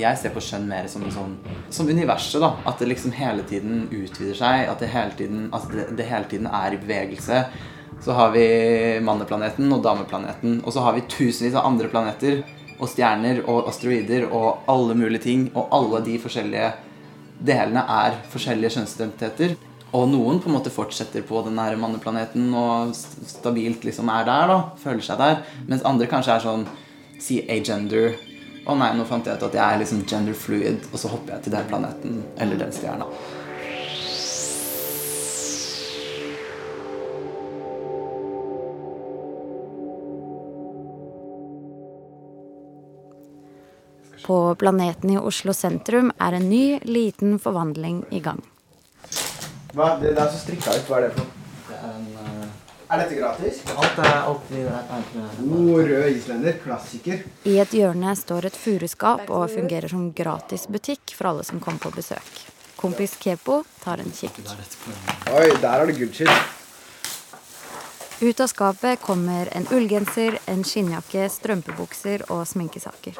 Jeg 0.04 0.20
ser 0.20 0.34
på 0.36 0.42
skjønn 0.44 0.66
mer 0.68 0.88
som, 0.92 1.06
sånn, 1.14 1.36
som 1.72 1.88
universet. 1.88 2.42
da, 2.44 2.58
At 2.68 2.82
det 2.82 2.90
liksom 2.90 3.14
hele 3.16 3.46
tiden 3.48 3.86
utvider 3.88 4.36
seg. 4.36 4.66
At 4.68 4.82
det 4.84 4.90
hele 4.92 5.14
tiden, 5.16 5.46
det, 5.72 5.86
det 5.96 6.08
hele 6.10 6.28
tiden 6.28 6.50
er 6.50 6.76
i 6.76 6.80
bevegelse. 6.82 7.44
Så 8.04 8.18
har 8.18 8.34
vi 8.34 8.44
manneplaneten 9.06 9.72
og 9.72 9.86
dameplaneten. 9.86 10.60
Og 10.66 10.76
så 10.76 10.84
har 10.84 10.98
vi 10.98 11.06
tusenvis 11.08 11.56
av 11.56 11.70
andre 11.70 11.88
planeter 11.94 12.42
og 12.80 12.90
stjerner 12.92 13.46
og 13.46 13.70
asteroider 13.72 14.28
og 14.28 14.66
alle 14.74 14.98
mulige 14.98 15.24
ting. 15.30 15.46
Og 15.54 15.72
alle 15.72 16.04
de 16.10 16.18
forskjellige 16.26 16.74
delene 17.46 17.84
er 18.00 18.18
forskjellige 18.34 18.78
kjønnsidentiteter. 18.78 19.56
Og 19.94 20.08
noen 20.10 20.40
på 20.42 20.50
en 20.50 20.56
måte 20.56 20.74
fortsetter 20.74 21.22
på 21.28 21.44
den 21.46 21.58
nære 21.60 21.78
manneplaneten 21.78 22.48
og 22.58 22.96
stabilt 22.98 23.86
liksom 23.86 24.10
er 24.10 24.26
der. 24.26 24.48
da, 24.50 24.60
Føler 24.82 25.06
seg 25.06 25.22
der. 25.22 25.44
Mens 25.70 25.86
andre 25.86 26.10
kanskje 26.10 26.38
er 26.38 26.48
sånn 26.48 26.66
Si 27.24 27.38
agender. 27.48 28.18
Å 28.68 28.74
nei, 28.76 28.90
nå 28.98 29.06
fant 29.08 29.28
jeg 29.28 29.38
ut 29.38 29.46
at 29.48 29.56
jeg 29.56 29.64
er 29.64 29.80
liksom 29.80 30.02
gender 30.10 30.36
fluid, 30.36 30.88
og 30.90 31.00
så 31.00 31.12
hopper 31.12 31.36
jeg 31.36 31.46
til 31.46 31.54
den 31.56 31.70
planeten 31.70 32.18
eller 32.42 32.60
den 32.60 32.74
stjerna. 32.76 33.08
På 44.24 44.56
planeten 44.56 45.10
i 45.10 45.18
Oslo 45.18 45.54
sentrum 45.54 46.12
er 46.20 46.38
en 46.38 46.50
ny, 46.50 46.80
liten 46.84 47.40
forvandling 47.40 48.06
i 48.12 48.22
gang. 48.24 48.40
Hva? 49.74 49.98
Det 50.00 50.14
der 50.16 50.30
som 50.30 50.40
strikka 50.40 50.78
ut, 50.78 50.86
hva 50.88 51.00
er 51.02 51.08
det 51.08 51.16
for 51.18 51.26
noe? 51.26 51.42
Det 51.68 51.76
er 51.76 51.90
en, 51.90 52.08
eh, 52.22 52.48
Er 52.94 52.98
dette 53.00 53.16
gratis? 53.16 53.62
Alt 53.76 54.00
er 54.00 54.18
alltid 54.22 54.68
God 55.40 55.84
rød 55.90 56.16
islender. 56.16 56.54
Klassiker. 56.64 57.24
I 57.46 57.58
et 57.58 57.72
hjørne 57.72 58.16
står 58.16 58.46
et 58.46 58.56
furuskap 58.56 59.30
og 59.30 59.50
fungerer 59.50 59.90
som 59.90 60.12
gratisbutikk 60.14 61.16
for 61.16 61.28
alle 61.28 61.44
som 61.44 61.60
kommer 61.60 61.80
på 61.80 61.92
besøk. 61.96 62.54
Kompis 62.78 63.16
Kepo 63.16 63.64
tar 63.84 63.98
en 63.98 64.12
kikk. 64.12 64.38
Oi, 65.32 65.50
der 65.62 65.80
er 65.80 65.86
det 65.86 65.98
gullskitt. 65.98 66.30
Ut 68.22 68.40
av 68.40 68.48
skapet 68.48 69.02
kommer 69.02 69.50
en 69.52 69.66
ullgenser, 69.72 70.38
en 70.48 70.64
skinnjakke, 70.64 71.26
strømpebukser 71.30 72.30
og 72.30 72.46
sminkesaker. 72.48 73.18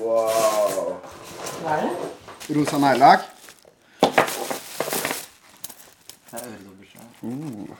Wow. 0.00 0.96
Hva 1.62 1.78
er 1.78 1.86
det? 1.86 2.12
Rosa 2.56 2.78
neglelakk. 2.78 3.32
Uh. 7.26 7.74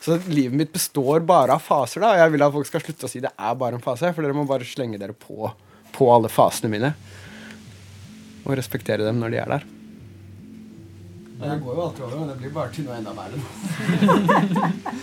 Så 0.00 0.18
livet 0.26 0.54
mitt 0.54 0.72
består 0.72 1.20
bare 1.20 1.54
av 1.56 1.62
faser, 1.62 2.00
da. 2.02 2.12
Og 2.14 2.20
jeg 2.20 2.32
vil 2.34 2.44
at 2.46 2.52
folk 2.54 2.68
skal 2.68 2.82
slutte 2.82 3.08
å 3.08 3.10
si 3.10 3.22
det 3.22 3.32
er 3.34 3.56
bare 3.58 3.78
en 3.78 3.82
fase, 3.82 4.12
for 4.14 4.22
dere 4.22 4.36
må 4.38 4.44
bare 4.46 4.66
slenge 4.66 5.00
dere 5.02 5.16
på, 5.18 5.50
på 5.94 6.10
alle 6.14 6.30
fasene 6.30 6.70
mine. 6.70 6.92
Og 8.46 8.54
respektere 8.54 9.06
dem 9.06 9.18
når 9.18 9.34
de 9.34 9.40
er 9.42 9.50
der. 9.56 9.66
Det 11.36 11.58
går 11.62 11.74
jo 11.74 11.82
alltid 11.88 12.04
over, 12.06 12.16
men 12.20 12.30
det 12.30 12.38
blir 12.40 12.54
bare 12.54 12.70
til 12.72 12.86
noe 12.86 12.96
enda 13.00 13.12
verre. 13.18 13.38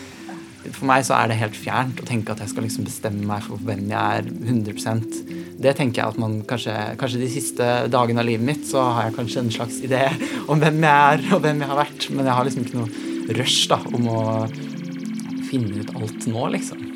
For 0.72 0.88
meg 0.88 1.04
så 1.08 1.18
er 1.18 1.30
det 1.30 1.40
helt 1.42 1.58
fjernt 1.60 2.00
å 2.00 2.08
tenke 2.08 2.32
at 2.34 2.44
jeg 2.44 2.54
skal 2.54 2.66
liksom 2.68 2.88
bestemme 2.88 3.26
meg 3.28 3.44
for 3.46 3.60
hvem 3.68 3.84
jeg 3.92 4.20
er 4.20 4.30
100% 4.30 5.18
Det 5.64 5.74
tenker 5.76 6.02
jeg 6.02 6.14
at 6.14 6.22
man 6.22 6.38
kanskje, 6.48 6.76
kanskje 7.00 7.24
de 7.24 7.32
siste 7.34 7.68
dagene 7.92 8.24
av 8.24 8.30
livet 8.30 8.48
mitt 8.48 8.64
så 8.70 8.86
har 8.96 9.10
jeg 9.10 9.18
kanskje 9.18 9.44
en 9.44 9.54
slags 9.58 9.82
idé 9.84 10.06
om 10.48 10.62
hvem 10.62 10.80
jeg 10.86 11.18
er 11.18 11.28
og 11.36 11.44
hvem 11.44 11.64
jeg 11.64 11.72
har 11.74 11.82
vært, 11.84 12.10
men 12.14 12.30
jeg 12.30 12.38
har 12.40 12.48
liksom 12.48 12.68
ikke 12.68 12.80
noe 12.80 13.38
rush 13.40 13.68
da 13.72 13.80
om 13.92 14.10
å 14.12 14.24
finne 15.50 15.84
ut 15.84 15.96
alt 16.00 16.28
nå, 16.32 16.48
liksom. 16.56 16.93